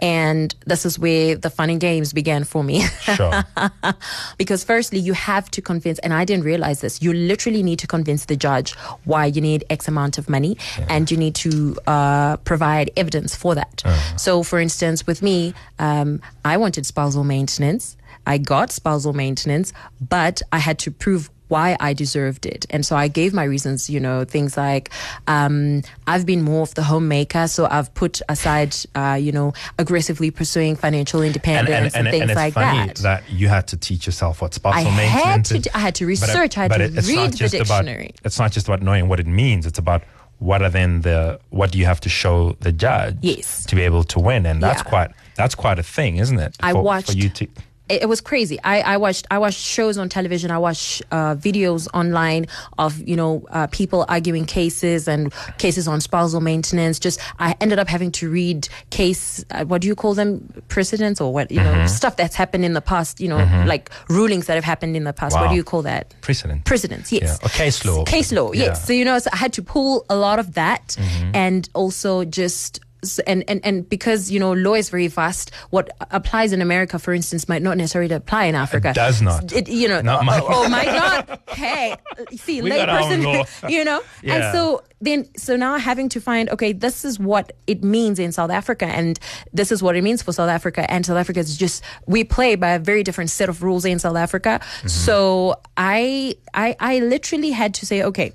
And 0.00 0.54
this 0.66 0.86
is 0.86 0.98
where 0.98 1.36
the 1.36 1.50
fun 1.50 1.68
and 1.68 1.80
games 1.80 2.12
began 2.12 2.44
for 2.44 2.64
me. 2.64 2.82
Sure. 3.02 3.44
because 4.38 4.64
firstly 4.64 4.98
you 4.98 5.12
have 5.12 5.50
to 5.50 5.60
convince 5.60 5.98
and 6.00 6.12
i 6.14 6.24
didn't 6.24 6.44
realize 6.44 6.80
this 6.80 7.02
you 7.02 7.12
literally 7.12 7.62
need 7.62 7.78
to 7.78 7.86
convince 7.86 8.26
the 8.26 8.36
judge 8.36 8.74
why 9.04 9.26
you 9.26 9.40
need 9.40 9.64
x 9.70 9.88
amount 9.88 10.18
of 10.18 10.28
money 10.28 10.56
and 10.88 11.10
you 11.10 11.16
need 11.16 11.34
to 11.34 11.76
uh, 11.86 12.36
provide 12.38 12.90
evidence 12.96 13.34
for 13.34 13.54
that 13.54 13.82
so 14.16 14.42
for 14.42 14.58
instance 14.58 15.06
with 15.06 15.22
me 15.22 15.54
um, 15.78 16.20
i 16.44 16.56
wanted 16.56 16.86
spousal 16.86 17.24
maintenance 17.24 17.96
i 18.28 18.38
got 18.38 18.70
spousal 18.70 19.12
maintenance 19.12 19.72
but 20.00 20.40
i 20.52 20.58
had 20.58 20.78
to 20.78 20.90
prove 20.92 21.28
why 21.50 21.78
I 21.80 21.94
deserved 21.94 22.44
it. 22.44 22.66
And 22.68 22.84
so 22.84 22.94
I 22.94 23.08
gave 23.08 23.32
my 23.32 23.44
reasons, 23.44 23.88
you 23.88 24.00
know, 24.00 24.26
things 24.26 24.54
like 24.58 24.90
um, 25.26 25.80
I've 26.06 26.26
been 26.26 26.42
more 26.42 26.60
of 26.60 26.74
the 26.74 26.82
homemaker, 26.82 27.48
so 27.48 27.66
I've 27.70 27.90
put 27.94 28.20
aside, 28.28 28.76
uh, 28.94 29.16
you 29.18 29.32
know, 29.32 29.54
aggressively 29.78 30.30
pursuing 30.30 30.76
financial 30.76 31.20
and, 31.20 31.28
independence 31.28 31.94
and, 31.94 32.06
and, 32.06 32.12
things 32.12 32.20
and 32.20 32.30
it's 32.32 32.36
like 32.36 32.52
funny 32.52 32.92
that. 33.00 33.22
you 33.30 33.48
had 33.48 33.66
to 33.68 33.78
teach 33.78 34.04
yourself 34.04 34.42
what 34.42 34.52
spousal 34.52 34.90
I 34.92 34.94
maintenance 34.94 35.48
had 35.48 35.62
to 35.62 35.74
I 35.74 35.78
had 35.80 35.94
to 35.94 36.04
But 36.04 36.08
it- 36.08 36.08
research, 36.08 36.58
I 36.58 36.62
had 36.64 36.72
to 36.72 36.84
it- 36.84 37.08
read 37.08 37.32
the 37.32 37.36
just 37.38 37.54
about- 37.54 37.84
dictionary. 37.86 38.10
it's 38.26 38.38
not 38.38 38.52
just 38.52 38.68
about 38.68 38.82
knowing 38.82 39.08
what 39.08 39.18
it 39.18 39.26
means. 39.26 39.64
It's 39.64 39.78
about 39.78 40.02
what 40.40 40.60
are 40.60 40.68
then 40.68 41.00
the 41.00 41.40
what 41.48 41.72
do 41.72 41.78
you 41.78 41.86
have 41.86 42.00
to 42.02 42.10
show 42.10 42.58
the 42.60 42.72
judge 42.72 43.16
Yes. 43.22 43.64
to 43.64 43.74
be 43.74 43.80
able 43.82 44.04
to 44.04 44.20
win, 44.20 44.44
and 44.44 44.62
that's 44.62 44.82
Yeah. 44.84 44.90
quite 44.90 45.10
that's 45.34 45.54
quite 45.54 45.78
a 45.78 45.82
thing, 45.82 46.18
isn't 46.18 46.38
it? 46.38 46.56
I 46.60 46.72
for, 46.72 46.82
watched- 46.82 47.12
for 47.12 47.16
you 47.16 47.30
to. 47.30 47.46
It, 47.88 48.02
it 48.02 48.06
was 48.08 48.20
crazy. 48.20 48.58
I, 48.64 48.80
I 48.80 48.96
watched 48.96 49.26
I 49.30 49.38
watched 49.38 49.58
shows 49.60 49.98
on 49.98 50.08
television. 50.08 50.50
I 50.50 50.58
watched 50.58 51.02
uh, 51.10 51.34
videos 51.36 51.88
online 51.94 52.46
of 52.78 52.98
you 53.06 53.16
know 53.16 53.46
uh, 53.50 53.66
people 53.68 54.04
arguing 54.08 54.44
cases 54.46 55.08
and 55.08 55.32
cases 55.58 55.88
on 55.88 56.00
spousal 56.00 56.40
maintenance. 56.40 56.98
Just 56.98 57.20
I 57.38 57.54
ended 57.60 57.78
up 57.78 57.88
having 57.88 58.12
to 58.12 58.30
read 58.30 58.68
case 58.90 59.44
uh, 59.50 59.64
what 59.64 59.80
do 59.82 59.88
you 59.88 59.94
call 59.94 60.14
them 60.14 60.52
precedents 60.68 61.20
or 61.20 61.32
what 61.32 61.50
you 61.50 61.60
know 61.60 61.86
stuff 61.86 62.16
that's 62.16 62.34
happened 62.36 62.64
in 62.64 62.72
the 62.74 62.80
past. 62.80 63.20
You 63.20 63.28
know 63.28 63.38
like 63.66 63.90
rulings 64.08 64.46
that 64.46 64.54
have 64.54 64.64
happened 64.64 64.96
in 64.96 65.04
the 65.04 65.12
past. 65.12 65.34
What 65.36 65.50
do 65.50 65.56
you 65.56 65.64
call 65.64 65.82
that? 65.82 66.14
Precedent. 66.20 66.64
Precedents, 66.64 67.12
yes. 67.12 67.38
Yeah, 67.40 67.46
or 67.46 67.50
case 67.50 67.84
law. 67.84 68.04
Case 68.04 68.32
law, 68.32 68.52
Yeah. 68.52 68.64
yes. 68.66 68.86
So 68.86 68.92
you 68.92 69.04
know, 69.04 69.18
so 69.18 69.30
I 69.32 69.36
had 69.36 69.52
to 69.54 69.62
pull 69.62 70.04
a 70.08 70.16
lot 70.16 70.38
of 70.38 70.54
that, 70.54 70.96
Mm-hmm. 70.98 71.30
and 71.34 71.68
also 71.74 72.24
just. 72.24 72.80
And, 73.28 73.44
and 73.46 73.60
and 73.64 73.88
because 73.88 74.28
you 74.28 74.40
know 74.40 74.52
law 74.52 74.74
is 74.74 74.90
very 74.90 75.06
vast, 75.06 75.54
what 75.70 75.88
applies 76.10 76.52
in 76.52 76.60
America, 76.60 76.98
for 76.98 77.14
instance, 77.14 77.48
might 77.48 77.62
not 77.62 77.76
necessarily 77.76 78.12
apply 78.12 78.46
in 78.46 78.56
Africa. 78.56 78.92
does 78.92 79.22
not. 79.22 79.52
It, 79.52 79.68
you 79.68 79.86
know, 79.86 80.00
Not 80.00 80.24
my- 80.24 80.40
or 80.40 80.68
might 80.68 80.86
not. 80.86 81.40
Hey, 81.48 81.94
see, 82.34 82.60
We 82.60 82.70
got 82.70 82.88
our 82.88 83.00
own 83.00 83.20
layperson, 83.20 83.70
you 83.70 83.84
know. 83.84 84.02
Yeah. 84.22 84.34
And 84.34 84.52
so 84.52 84.82
then, 85.00 85.28
so 85.36 85.54
now 85.54 85.78
having 85.78 86.08
to 86.08 86.20
find, 86.20 86.50
okay, 86.50 86.72
this 86.72 87.04
is 87.04 87.20
what 87.20 87.52
it 87.68 87.84
means 87.84 88.18
in 88.18 88.32
South 88.32 88.50
Africa, 88.50 88.86
and 88.86 89.18
this 89.52 89.70
is 89.70 89.80
what 89.80 89.94
it 89.94 90.02
means 90.02 90.22
for 90.22 90.32
South 90.32 90.50
Africa. 90.50 90.90
And 90.90 91.06
South 91.06 91.18
Africa 91.18 91.38
is 91.38 91.56
just 91.56 91.84
we 92.06 92.24
play 92.24 92.56
by 92.56 92.70
a 92.70 92.78
very 92.80 93.04
different 93.04 93.30
set 93.30 93.48
of 93.48 93.62
rules 93.62 93.84
in 93.84 94.00
South 94.00 94.16
Africa. 94.16 94.58
Mm-hmm. 94.60 94.88
So 94.88 95.54
I, 95.76 96.34
I, 96.52 96.74
I 96.80 96.98
literally 96.98 97.50
had 97.52 97.74
to 97.74 97.86
say, 97.86 98.02
okay, 98.02 98.32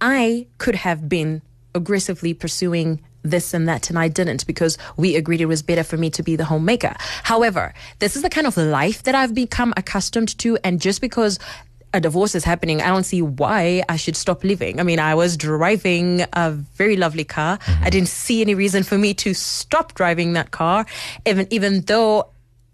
I 0.00 0.46
could 0.58 0.74
have 0.74 1.08
been 1.08 1.42
aggressively 1.74 2.34
pursuing 2.34 3.02
this 3.30 3.54
and 3.54 3.68
that, 3.68 3.90
and 3.90 3.98
I 3.98 4.08
didn't 4.08 4.46
because 4.46 4.78
we 4.96 5.16
agreed 5.16 5.40
it 5.40 5.46
was 5.46 5.62
better 5.62 5.84
for 5.84 5.96
me 5.96 6.10
to 6.10 6.22
be 6.22 6.36
the 6.36 6.44
homemaker. 6.44 6.94
However, 7.22 7.74
this 7.98 8.16
is 8.16 8.22
the 8.22 8.30
kind 8.30 8.46
of 8.46 8.56
life 8.56 9.02
that 9.04 9.14
I've 9.14 9.34
become 9.34 9.74
accustomed 9.76 10.36
to, 10.38 10.58
and 10.64 10.80
just 10.80 11.00
because 11.00 11.38
a 11.94 12.00
divorce 12.00 12.34
is 12.34 12.44
happening, 12.44 12.82
I 12.82 12.88
don't 12.88 13.04
see 13.04 13.22
why 13.22 13.82
I 13.88 13.96
should 13.96 14.16
stop 14.16 14.44
living. 14.44 14.78
I 14.80 14.82
mean, 14.82 14.98
I 14.98 15.14
was 15.14 15.36
driving 15.36 16.24
a 16.32 16.50
very 16.52 16.96
lovely 16.96 17.24
car. 17.24 17.58
I 17.60 17.70
mm-hmm. 17.70 17.84
didn't 17.90 18.08
see 18.08 18.40
any 18.40 18.54
reason 18.54 18.82
for 18.82 18.98
me 18.98 19.14
to 19.14 19.34
stop 19.34 19.94
driving 19.94 20.34
that 20.34 20.50
car, 20.50 20.86
even 21.24 21.46
even 21.50 21.82
though 21.82 22.28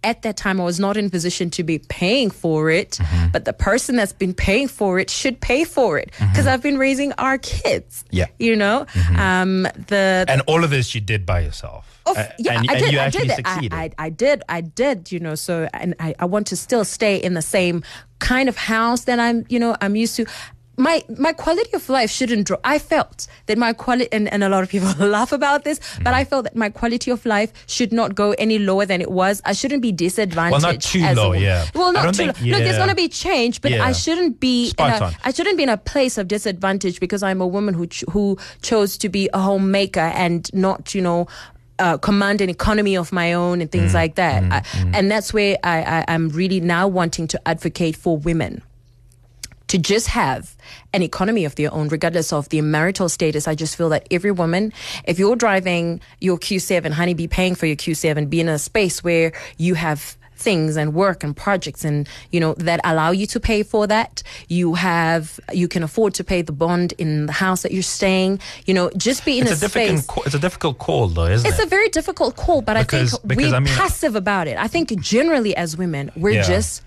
at 0.04 0.22
that 0.22 0.36
time 0.36 0.60
I 0.60 0.64
was 0.64 0.80
not 0.80 0.96
in 0.96 1.10
position 1.10 1.50
to 1.50 1.62
be 1.62 1.78
paying 1.78 2.30
for 2.30 2.70
it, 2.70 2.92
mm-hmm. 2.92 3.30
but 3.32 3.44
the 3.44 3.52
person 3.52 3.96
that's 3.96 4.12
been 4.12 4.34
paying 4.34 4.68
for 4.68 4.98
it 4.98 5.10
should 5.10 5.40
pay 5.40 5.64
for 5.64 5.98
it 5.98 6.10
mm-hmm. 6.12 6.30
because 6.30 6.46
I've 6.46 6.62
been 6.62 6.78
raising 6.78 7.12
our 7.14 7.38
kids. 7.38 8.04
Yeah. 8.10 8.26
You 8.38 8.56
know, 8.56 8.86
mm-hmm. 8.92 9.16
um, 9.16 9.62
the 9.86 10.24
And 10.28 10.42
all 10.46 10.64
of 10.64 10.70
this 10.70 10.94
you 10.94 11.00
did 11.00 11.26
by 11.26 11.40
yourself. 11.40 12.00
of, 12.06 12.16
A- 12.16 12.34
yeah, 12.38 12.58
and, 12.58 12.70
I 12.70 12.74
did. 12.80 12.92
you 12.92 12.98
I 12.98 13.04
actually 13.04 13.28
did. 13.28 13.46
I. 13.46 13.68
I, 13.72 13.90
I 13.98 14.10
did. 14.10 14.42
I 14.48 14.60
did. 14.60 15.12
You 15.12 15.20
know. 15.20 15.34
So, 15.34 15.68
and 15.72 15.94
I, 16.00 16.14
I 16.18 16.24
want 16.24 16.46
to 16.48 16.56
still 16.56 16.84
stay 16.84 17.16
in 17.16 17.34
the 17.34 17.42
same 17.42 17.82
kind 18.18 18.48
of 18.48 18.56
house 18.56 19.04
that 19.04 19.18
I'm. 19.20 19.44
You 19.48 19.58
know, 19.58 19.76
I'm 19.80 19.96
used 19.96 20.16
to. 20.16 20.26
My 20.78 21.02
my 21.18 21.32
quality 21.34 21.70
of 21.74 21.86
life 21.90 22.10
shouldn't 22.10 22.46
drop. 22.46 22.60
I 22.64 22.78
felt 22.78 23.26
that 23.46 23.58
my 23.58 23.74
quality, 23.74 24.08
and, 24.10 24.32
and 24.32 24.42
a 24.42 24.48
lot 24.48 24.62
of 24.62 24.70
people 24.70 24.88
laugh 25.06 25.30
about 25.32 25.64
this, 25.64 25.78
Mm. 25.78 26.04
but 26.04 26.14
I 26.14 26.24
felt 26.24 26.44
that 26.44 26.56
my 26.56 26.70
quality 26.70 27.10
of 27.10 27.26
life 27.26 27.52
should 27.66 27.92
not 27.92 28.14
go 28.14 28.32
any 28.38 28.58
lower 28.58 28.86
than 28.86 29.00
it 29.02 29.10
was. 29.10 29.42
I 29.44 29.52
shouldn't 29.52 29.82
be 29.82 29.92
disadvantaged. 29.92 30.82
too 30.92 31.00
as 31.00 31.18
a 31.18 31.20
low, 31.20 31.32
yeah. 31.34 31.66
Well, 31.74 31.92
not 31.92 32.14
too 32.14 32.32
think- 32.32 32.40
low. 32.40 32.46
Look, 32.52 32.58
there's 32.60 32.76
going 32.78 32.88
to 32.88 32.94
be 32.94 33.08
change, 33.08 33.60
but 33.60 33.70
Yeah. 33.72 33.84
I 33.84 33.92
shouldn't 33.92 34.40
be. 34.40 34.72
In 34.78 34.86
a. 34.86 35.12
I 35.24 35.30
shouldn't 35.32 35.58
be 35.58 35.62
in 35.64 35.68
a 35.68 35.76
place 35.76 36.16
of 36.16 36.26
disadvantage 36.28 37.00
because 37.00 37.22
I'm 37.22 37.40
a 37.42 37.46
woman 37.46 37.74
who 37.74 37.86
ch- 37.86 38.04
who 38.10 38.38
chose 38.62 38.96
to 38.98 39.08
be 39.10 39.28
a 39.34 39.40
homemaker 39.40 40.00
and 40.00 40.48
not, 40.54 40.94
you 40.94 41.02
know. 41.02 41.26
Uh, 41.78 41.96
command 41.98 42.40
an 42.40 42.48
economy 42.48 42.96
of 42.96 43.10
my 43.12 43.32
own 43.32 43.60
and 43.60 43.68
Mm, 43.68 43.72
things 43.72 43.94
like 43.94 44.14
that, 44.14 44.44
I, 44.52 44.62
and 44.94 45.10
that's 45.10 45.32
where 45.34 45.56
I, 45.64 45.82
I, 45.82 46.04
I'm 46.06 46.28
really 46.28 46.60
now 46.60 46.86
wanting 46.86 47.26
to 47.28 47.40
advocate 47.48 47.96
for 47.96 48.16
women 48.18 48.62
to 49.72 49.78
just 49.78 50.08
have 50.08 50.54
an 50.92 51.00
economy 51.00 51.46
of 51.46 51.54
their 51.54 51.72
own, 51.72 51.88
regardless 51.88 52.30
of 52.30 52.46
their 52.50 52.62
marital 52.62 53.08
status. 53.08 53.48
I 53.48 53.54
just 53.54 53.74
feel 53.74 53.88
that 53.88 54.06
every 54.10 54.30
woman, 54.30 54.70
if 55.06 55.18
you're 55.18 55.34
driving 55.34 55.98
your 56.20 56.36
Q7, 56.38 56.90
honey, 56.92 57.14
be 57.14 57.26
paying 57.26 57.54
for 57.54 57.64
your 57.64 57.76
Q7, 57.76 58.28
be 58.28 58.38
in 58.40 58.50
a 58.50 58.58
space 58.58 59.02
where 59.02 59.32
you 59.56 59.72
have 59.74 60.18
things 60.36 60.76
and 60.76 60.92
work 60.92 61.24
and 61.24 61.34
projects 61.34 61.84
and 61.84 62.06
you 62.32 62.40
know 62.40 62.52
that 62.54 62.80
allow 62.84 63.12
you 63.12 63.26
to 63.28 63.38
pay 63.38 63.62
for 63.62 63.86
that 63.86 64.24
you 64.48 64.74
have 64.74 65.38
you 65.52 65.68
can 65.68 65.84
afford 65.84 66.12
to 66.12 66.24
pay 66.24 66.42
the 66.42 66.50
bond 66.50 66.92
in 66.98 67.26
the 67.26 67.32
house 67.32 67.62
that 67.62 67.70
you're 67.70 67.80
staying 67.80 68.40
you 68.66 68.74
know 68.74 68.90
just 68.96 69.24
be 69.24 69.38
in 69.38 69.46
it's 69.46 69.62
a, 69.62 69.66
a, 69.66 69.68
difficult. 69.68 69.98
space 70.00 70.06
Call, 70.08 70.22
it's 70.24 70.34
a 70.34 70.40
difficult 70.40 70.78
call, 70.78 71.06
though, 71.06 71.26
isn't 71.26 71.48
it's 71.48 71.60
it? 71.60 71.66
a 71.66 71.68
very 71.68 71.88
difficult 71.90 72.34
call, 72.34 72.60
but 72.60 72.74
Because- 72.76 73.14
I 73.14 73.18
think 73.18 73.28
because, 73.28 73.50
we're 73.52 73.56
I 73.56 73.60
mean- 73.60 73.72
passive 73.72 74.16
about 74.16 74.48
it. 74.48 74.56
I 74.58 74.66
think 74.66 74.90
generally 75.00 75.54
as 75.56 75.76
women, 75.76 76.10
we're 76.16 76.34
Yeah. 76.40 76.42
just 76.54 76.82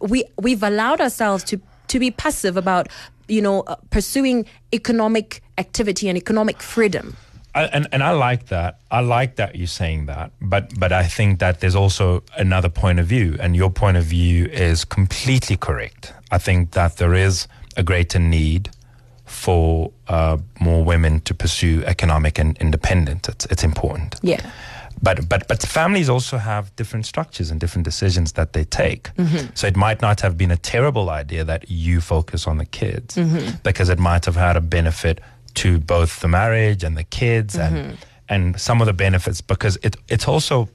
we 0.00 0.22
we've 0.36 0.62
allowed 0.62 1.00
ourselves 1.00 1.42
to 1.44 1.58
to 1.88 1.98
be 1.98 2.10
passive 2.10 2.56
about 2.56 2.88
you 3.28 3.42
know 3.42 3.62
uh, 3.62 3.76
pursuing 3.90 4.46
economic 4.72 5.42
activity 5.58 6.08
and 6.08 6.16
economic 6.16 6.62
freedom. 6.62 7.16
I, 7.54 7.64
and 7.64 7.86
and 7.92 8.02
I 8.02 8.12
like 8.12 8.46
that. 8.46 8.78
I 8.90 9.00
like 9.00 9.36
that 9.36 9.56
you're 9.56 9.66
saying 9.66 10.06
that. 10.06 10.30
But 10.40 10.78
but 10.78 10.92
I 10.92 11.04
think 11.04 11.38
that 11.40 11.60
there's 11.60 11.74
also 11.74 12.22
another 12.36 12.68
point 12.68 12.98
of 12.98 13.06
view, 13.06 13.36
and 13.40 13.56
your 13.56 13.70
point 13.70 13.96
of 13.96 14.04
view 14.04 14.46
is 14.46 14.84
completely 14.84 15.56
correct. 15.56 16.12
I 16.30 16.38
think 16.38 16.72
that 16.72 16.96
there 16.96 17.14
is 17.14 17.48
a 17.76 17.82
greater 17.82 18.18
need 18.18 18.70
for 19.24 19.92
uh, 20.08 20.38
more 20.60 20.84
women 20.84 21.20
to 21.20 21.34
pursue 21.34 21.84
economic 21.84 22.38
and 22.38 22.56
independence. 22.58 23.28
It's 23.28 23.46
it's 23.46 23.64
important. 23.64 24.16
Yeah. 24.22 24.40
But 25.02 25.28
but 25.28 25.46
but 25.48 25.62
families 25.62 26.08
also 26.08 26.38
have 26.38 26.70
different 26.76 27.06
structures 27.06 27.50
and 27.50 27.60
different 27.60 27.84
decisions 27.84 28.32
that 28.32 28.52
they 28.52 28.64
take. 28.64 29.02
Mm-hmm. 29.16 29.46
So 29.54 29.66
it 29.66 29.76
might 29.76 30.00
not 30.02 30.20
have 30.20 30.36
been 30.36 30.50
a 30.50 30.56
terrible 30.56 31.08
idea 31.10 31.44
that 31.44 31.64
you 31.70 32.00
focus 32.00 32.46
on 32.46 32.58
the 32.58 32.66
kids 32.66 33.14
Mm-hmm. 33.16 33.56
because 33.62 33.92
it 33.92 33.98
might 33.98 34.24
have 34.26 34.36
had 34.36 34.56
a 34.56 34.60
benefit 34.60 35.20
to 35.54 35.78
both 35.78 36.20
the 36.20 36.28
marriage 36.28 36.84
and 36.86 36.96
the 36.96 37.04
kids 37.04 37.56
Mm-hmm. 37.56 37.76
and 37.76 37.96
and 38.28 38.60
some 38.60 38.82
of 38.82 38.86
the 38.86 38.92
benefits 38.92 39.40
because 39.40 39.78
it 39.82 39.96
it's 40.08 40.28
also 40.28 40.68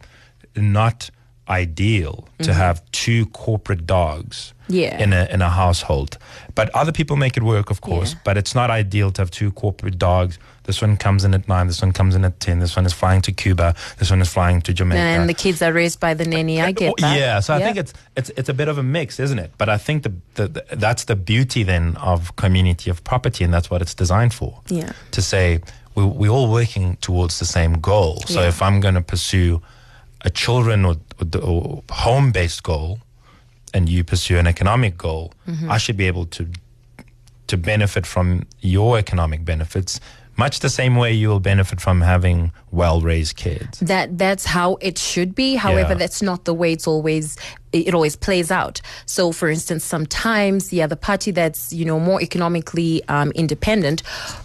not 0.56 1.10
ideal 1.50 2.28
to 2.40 2.46
mm-hmm. 2.46 2.54
have 2.54 2.82
two 2.92 3.26
corporate 3.28 3.86
dogs 3.86 4.54
Yeah. 4.70 4.98
in 5.04 5.12
a 5.14 5.28
in 5.34 5.42
a 5.42 5.50
household. 5.50 6.18
But 6.56 6.70
other 6.74 6.92
people 6.92 7.16
make 7.18 7.36
it 7.38 7.44
work, 7.44 7.70
of 7.70 7.82
course. 7.82 8.14
Yeah. 8.14 8.20
But 8.24 8.38
it's 8.38 8.56
not 8.56 8.70
ideal 8.70 9.12
to 9.12 9.22
have 9.22 9.30
two 9.32 9.52
corporate 9.52 9.98
dogs. 9.98 10.40
This 10.64 10.82
one 10.82 10.96
comes 10.98 11.26
in 11.26 11.34
at 11.34 11.48
nine. 11.50 11.68
This 11.68 11.82
one 11.82 11.92
comes 11.92 12.16
in 12.16 12.24
at 12.24 12.40
ten. 12.40 12.60
This 12.60 12.76
one 12.78 12.86
is 12.86 12.94
flying 12.94 13.22
to 13.24 13.32
Cuba. 13.34 13.76
This 13.98 14.10
one 14.10 14.22
is 14.22 14.30
flying 14.30 14.62
to 14.62 14.74
Jamaica. 14.74 15.02
And 15.02 15.28
the 15.28 15.34
kids 15.34 15.62
are 15.62 15.74
raised 15.74 16.00
by 16.00 16.14
the 16.14 16.26
nanny. 16.26 16.62
I 16.62 16.72
get 16.72 16.94
that. 17.00 17.20
Yeah, 17.20 17.42
so 17.42 17.54
I 17.54 17.60
think 17.60 17.78
it's 17.78 17.94
it's 18.16 18.32
it's 18.38 18.50
a 18.50 18.54
bit 18.54 18.70
of 18.70 18.78
a 18.78 18.84
mix, 18.84 19.20
isn't 19.20 19.40
it? 19.40 19.52
But 19.58 19.68
I 19.68 19.78
think 19.78 20.04
the, 20.04 20.14
the, 20.36 20.48
the 20.48 20.76
that's 20.78 21.04
the 21.06 21.16
beauty 21.18 21.64
then 21.64 21.98
of 21.98 22.36
community 22.38 22.90
of 22.90 23.04
property, 23.04 23.44
and 23.44 23.54
that's 23.54 23.70
what 23.70 23.82
it's 23.82 23.94
designed 23.94 24.34
for. 24.34 24.62
Yeah. 24.70 24.94
To 25.12 25.22
say 25.22 25.60
we 25.96 26.06
we're 26.06 26.32
all 26.32 26.50
working 26.50 26.96
towards 27.02 27.40
the 27.40 27.46
same 27.46 27.74
goal. 27.82 28.22
So 28.28 28.42
Yeah. 28.42 28.48
if 28.48 28.62
I'm 28.62 28.80
going 28.80 28.96
to 28.96 29.02
pursue 29.02 29.62
a 30.24 30.30
children 30.30 30.86
or, 30.86 30.96
or, 31.42 31.84
home 31.92 32.32
based 32.32 32.64
goal, 32.64 33.00
and 33.74 33.90
you 33.90 34.04
pursue 34.04 34.38
an 34.38 34.48
economic 34.48 34.98
goal, 34.98 35.32
Mm-hmm. 35.48 35.72
I 35.72 35.78
should 35.78 35.98
be 35.98 36.08
able 36.08 36.26
to 36.28 36.48
to 37.48 37.58
benefit 37.58 38.06
from 38.06 38.44
your 38.62 38.98
economic 38.98 39.44
benefits. 39.46 40.00
Much 40.38 40.62
the 40.62 40.70
same 40.70 40.96
way 40.96 41.12
you 41.14 41.28
will 41.30 41.42
benefit 41.42 41.80
from 41.82 42.02
having 42.02 42.52
well 42.72 43.02
raised 43.02 43.36
kids. 43.36 43.80
that 43.82 44.18
that's 44.18 44.46
how 44.46 44.78
it 44.82 44.98
should 44.98 45.36
be 45.36 45.56
however 45.56 45.90
Yeah. 45.94 46.00
that's 46.00 46.22
not 46.22 46.46
the 46.46 46.54
way 46.54 46.72
it's 46.74 46.88
always 46.88 47.38
it 47.74 47.94
always 47.94 48.16
plays 48.16 48.52
out 48.52 48.80
so 49.06 49.32
for 49.32 49.50
instance 49.50 49.84
sometimes 49.84 50.72
yeah 50.72 50.84
the 50.84 50.84
other 50.84 50.96
party 50.96 51.32
that's 51.32 51.72
you 51.72 51.86
know 51.86 52.00
more 52.00 52.22
economically 52.22 53.02
um, 53.08 53.32
independent 53.36 54.04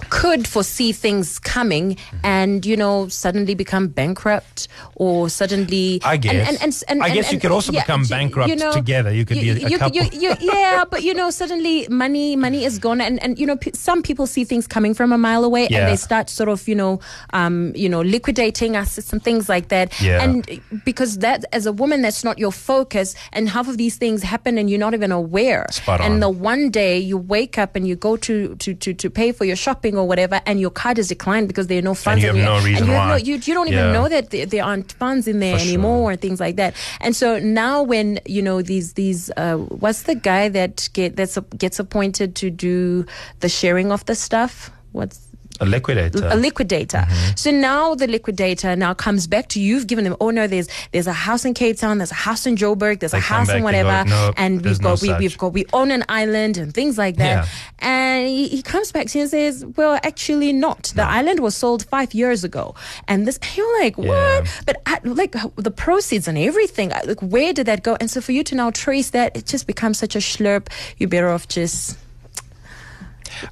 could 0.08 0.46
foresee 0.48 0.92
things 0.92 1.38
coming 1.38 1.96
Mm-hmm. 1.98 2.16
and 2.24 2.66
you 2.66 2.76
know 2.76 3.08
suddenly 3.08 3.54
become 3.54 3.88
bankrupt 3.88 4.68
or 4.94 5.28
suddenly 5.28 6.00
I 6.04 6.16
guess. 6.16 6.48
And 6.48 6.56
and 6.62 6.82
and 6.88 7.02
I 7.02 7.10
guess 7.10 7.32
you 7.32 7.38
could 7.40 7.50
also 7.50 7.72
become 7.72 8.02
you- 8.02 8.08
bankrupt 8.08 8.72
together. 8.72 9.12
You 9.12 9.24
could 9.24 9.40
be 9.40 9.50
a- 9.50 9.56
a 9.66 9.68
you- 9.70 9.78
couple. 9.78 10.02
you- 10.04 10.36
yeah 10.40 10.84
but 10.90 11.02
you 11.02 11.12
know 11.14 11.30
suddenly 11.30 11.86
money 11.90 12.36
money 12.36 12.64
is 12.64 12.78
gone 12.78 13.00
and 13.00 13.22
and 13.22 13.38
you 13.38 13.46
know 13.46 13.56
p- 13.56 13.72
some 13.74 14.02
people 14.02 14.26
see 14.26 14.44
things 14.44 14.66
coming 14.66 14.94
from 14.94 15.12
a 15.12 15.18
mile 15.18 15.44
away 15.44 15.66
Yeah. 15.70 15.78
and 15.80 15.88
they 15.92 15.96
start 15.96 16.30
sort 16.30 16.48
of 16.48 16.66
you 16.68 16.74
know 16.74 17.00
um 17.32 17.72
you 17.74 17.88
know 17.88 18.00
liquidating 18.02 18.76
assets 18.76 19.12
and 19.12 19.22
things 19.22 19.48
like 19.48 19.68
that 19.68 19.88
Yeah. 20.00 20.22
and 20.22 20.36
because 20.84 21.18
that 21.18 21.44
as 21.52 21.66
a 21.66 21.72
woman 21.72 22.02
that's 22.02 22.22
not 22.24 22.38
your 22.38 22.52
focus 22.52 23.14
and 23.32 23.48
half 23.48 23.68
of 23.68 23.76
these 23.78 23.96
things 23.96 24.22
happen 24.22 24.58
and 24.58 24.68
you're 24.70 24.78
not 24.78 24.94
even 24.94 25.12
aware 25.12 25.66
Spot 25.70 26.00
and 26.00 26.14
on. 26.14 26.20
the 26.20 26.28
one 26.30 26.70
day 26.70 26.98
you 26.98 27.16
wake 27.16 27.58
up 27.58 27.76
and 27.76 27.86
you 27.86 27.96
go 27.96 28.16
to 28.16 28.54
to 28.56 28.74
to, 28.74 28.94
to 28.94 29.10
pay 29.10 29.32
for 29.32 29.44
your 29.44 29.56
shopping 29.56 29.96
or 29.96 30.06
whatever 30.06 30.40
and 30.46 30.60
your 30.60 30.70
card 30.70 30.98
is 30.98 31.08
declined 31.08 31.48
because 31.48 31.66
there 31.66 31.78
are 31.78 31.82
no 31.82 31.94
funds 31.94 32.22
you 32.22 32.30
in 32.30 32.36
have 32.36 32.44
there. 32.44 32.60
no 32.60 32.64
reason 32.64 32.82
and 32.84 32.92
you 32.92 32.98
why. 32.98 33.08
no, 33.08 33.16
you, 33.16 33.34
you 33.36 33.54
don't 33.54 33.68
Yeah. 33.68 33.80
even 33.80 33.92
know 33.92 34.08
that 34.08 34.30
there, 34.30 34.46
there 34.46 34.64
aren't 34.64 34.92
funds 34.92 35.26
in 35.28 35.40
there 35.40 35.58
For 35.58 35.64
sure. 35.64 35.68
anymore 35.68 36.10
and 36.12 36.20
things 36.20 36.40
like 36.40 36.56
that 36.56 36.74
and 37.00 37.14
so 37.16 37.38
now 37.38 37.82
when 37.82 38.20
you 38.26 38.42
know 38.42 38.62
these 38.62 38.94
these 38.94 39.30
uh, 39.36 39.56
what's 39.56 40.02
the 40.02 40.14
guy 40.14 40.48
that 40.48 40.88
get 40.92 41.16
that's 41.16 41.38
gets 41.56 41.78
appointed 41.78 42.34
to 42.36 42.50
do 42.50 43.04
the 43.40 43.48
sharing 43.48 43.92
of 43.92 44.04
the 44.06 44.14
stuff 44.14 44.70
what's 44.92 45.27
A 45.60 45.66
liquidator. 45.66 46.26
a 46.26 46.36
liquidator. 46.36 46.98
Mm-hmm. 46.98 47.36
So 47.36 47.50
now 47.50 47.94
the 47.94 48.06
liquidator 48.06 48.76
now 48.76 48.94
comes 48.94 49.26
back 49.26 49.48
to 49.50 49.60
you. 49.60 49.68
You've 49.68 49.86
given 49.86 50.04
them, 50.04 50.16
oh 50.20 50.30
no, 50.30 50.46
there's 50.46 50.68
there's 50.92 51.06
a 51.06 51.12
house 51.12 51.44
in 51.44 51.52
Cape 51.54 51.76
Town, 51.76 51.98
there's 51.98 52.10
a 52.10 52.14
house 52.14 52.46
in 52.46 52.56
Joburg, 52.56 53.00
there's 53.00 53.12
They 53.12 53.18
a 53.18 53.20
house 53.20 53.50
in 53.50 53.62
whatever, 53.62 54.04
and 54.36 54.54
we've 54.54 54.62
there's 54.62 54.80
no 54.80 54.96
got 54.96 55.02
we, 55.02 55.14
we've 55.18 55.36
got 55.38 55.52
we 55.52 55.64
own 55.72 55.90
an 55.90 56.04
island 56.08 56.56
and 56.56 56.72
things 56.72 56.96
like 56.96 57.16
that. 57.16 57.44
Yeah. 57.44 57.46
And 57.80 58.26
he, 58.28 58.48
he 58.48 58.62
comes 58.62 58.92
back 58.92 59.06
to 59.08 59.18
you 59.18 59.22
and 59.22 59.30
says, 59.30 59.64
well, 59.76 59.98
actually 60.02 60.52
not. 60.52 60.92
The 60.94 61.04
island 61.04 61.40
was 61.40 61.54
sold 61.56 61.84
five 61.86 62.14
years 62.14 62.44
ago, 62.44 62.74
and 63.06 63.26
this 63.26 63.38
you're 63.56 63.80
like, 63.80 63.96
Yeah. 63.98 64.08
what? 64.40 64.62
But 64.66 64.82
I, 64.86 65.00
like 65.04 65.34
the 65.56 65.70
proceeds 65.70 66.28
and 66.28 66.38
everything, 66.38 66.90
like 66.90 67.20
where 67.20 67.52
did 67.52 67.66
that 67.66 67.82
go? 67.82 67.96
And 68.00 68.10
so 68.10 68.20
for 68.20 68.32
you 68.32 68.42
to 68.44 68.54
now 68.54 68.70
trace 68.70 69.10
that, 69.10 69.36
it 69.36 69.46
just 69.46 69.66
becomes 69.66 69.98
such 69.98 70.14
a 70.16 70.20
slurp. 70.20 70.68
You're 70.98 71.08
better 71.08 71.28
off 71.28 71.46
just. 71.48 71.98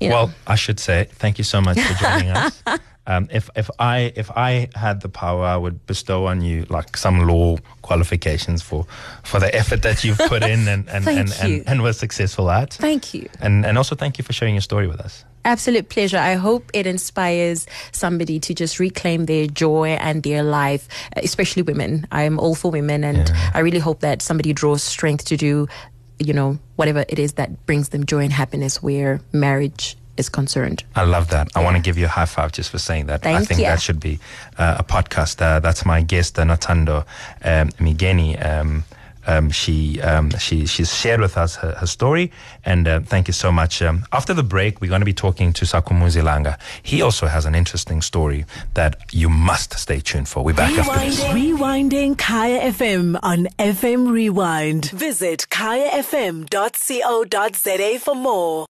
You 0.00 0.08
know. 0.08 0.14
Well, 0.14 0.34
I 0.46 0.56
should 0.56 0.80
say 0.80 1.08
thank 1.12 1.38
you 1.38 1.44
so 1.44 1.60
much 1.60 1.80
for 1.80 1.94
joining 1.94 2.30
us. 2.30 2.62
Um, 3.06 3.28
if 3.30 3.48
if 3.54 3.70
I 3.78 4.12
if 4.16 4.30
I 4.32 4.68
had 4.74 5.00
the 5.00 5.08
power, 5.08 5.44
I 5.44 5.56
would 5.56 5.86
bestow 5.86 6.26
on 6.26 6.40
you 6.40 6.66
like 6.68 6.96
some 6.96 7.26
law 7.26 7.56
qualifications 7.82 8.62
for 8.62 8.84
for 9.22 9.38
the 9.38 9.54
effort 9.54 9.82
that 9.82 10.02
you've 10.02 10.18
put 10.18 10.42
in 10.42 10.66
and 10.66 10.88
and, 10.88 11.06
and, 11.06 11.32
and, 11.40 11.68
and 11.68 11.82
were 11.82 11.92
successful 11.92 12.50
at. 12.50 12.74
Thank 12.74 13.14
you. 13.14 13.28
And 13.40 13.64
and 13.64 13.78
also 13.78 13.94
thank 13.94 14.18
you 14.18 14.24
for 14.24 14.32
sharing 14.32 14.54
your 14.54 14.62
story 14.62 14.88
with 14.88 15.00
us. 15.00 15.24
Absolute 15.44 15.88
pleasure. 15.88 16.18
I 16.18 16.34
hope 16.34 16.68
it 16.74 16.88
inspires 16.88 17.68
somebody 17.92 18.40
to 18.40 18.52
just 18.52 18.80
reclaim 18.80 19.26
their 19.26 19.46
joy 19.46 19.90
and 19.90 20.24
their 20.24 20.42
life, 20.42 20.88
especially 21.14 21.62
women. 21.62 22.08
I'm 22.10 22.40
all 22.40 22.56
for 22.56 22.72
women, 22.72 23.04
and 23.04 23.30
I 23.54 23.60
really 23.60 23.78
hope 23.78 24.00
that 24.00 24.22
somebody 24.22 24.52
draws 24.52 24.82
strength 24.82 25.26
to 25.26 25.36
do, 25.36 25.68
you 26.18 26.32
know, 26.32 26.58
whatever 26.76 27.04
it 27.08 27.18
is 27.18 27.34
that 27.34 27.66
brings 27.66 27.90
them 27.90 28.06
joy 28.06 28.24
and 28.24 28.32
happiness 28.32 28.82
where 28.82 29.20
marriage 29.32 29.96
is 30.16 30.28
concerned. 30.28 30.82
I 30.94 31.04
love 31.04 31.28
that. 31.30 31.48
I 31.54 31.62
want 31.62 31.76
to 31.76 31.82
give 31.82 31.98
you 31.98 32.06
a 32.06 32.08
high 32.08 32.26
five 32.26 32.52
just 32.52 32.70
for 32.70 32.78
saying 32.78 33.06
that. 33.06 33.26
I 33.26 33.44
think 33.44 33.60
you. 33.60 33.66
that 33.66 33.80
should 33.82 34.00
be 34.00 34.18
uh, 34.58 34.76
a 34.78 34.84
podcast. 34.84 35.40
Uh, 35.42 35.60
that's 35.60 35.84
my 35.84 36.02
guest, 36.02 36.38
uh, 36.38 36.44
Nothando 36.44 37.04
um, 37.44 37.68
Majoni. 37.72 38.44
Um, 38.44 38.84
um, 39.26 39.50
she 39.50 40.00
um, 40.02 40.30
she 40.38 40.66
she's 40.66 40.92
shared 40.94 41.20
with 41.20 41.36
us 41.36 41.56
her, 41.56 41.72
her 41.72 41.86
story, 41.86 42.30
and 42.64 42.86
uh, 42.88 43.00
thank 43.00 43.28
you 43.28 43.32
so 43.34 43.50
much. 43.52 43.82
Um, 43.82 44.04
after 44.12 44.32
the 44.34 44.42
break, 44.42 44.80
we're 44.80 44.88
going 44.88 45.00
to 45.00 45.06
be 45.06 45.12
talking 45.12 45.52
to 45.54 45.64
Sakumuzi 45.64 46.22
Langa. 46.22 46.58
He 46.82 47.02
also 47.02 47.26
has 47.26 47.44
an 47.46 47.54
interesting 47.54 48.02
story 48.02 48.44
that 48.74 48.96
you 49.12 49.28
must 49.28 49.78
stay 49.78 50.00
tuned 50.00 50.28
for. 50.28 50.42
We're 50.44 50.54
back 50.54 50.76
after 50.78 50.98
this. 51.04 51.20
Rewinding 51.24 52.16
Kaya 52.18 52.72
FM 52.72 53.18
on 53.22 53.46
FM 53.58 54.10
Rewind. 54.10 54.90
Visit 54.90 55.46
kayafm.co.za 55.50 56.46
for 58.00 58.14
more. 58.14 58.64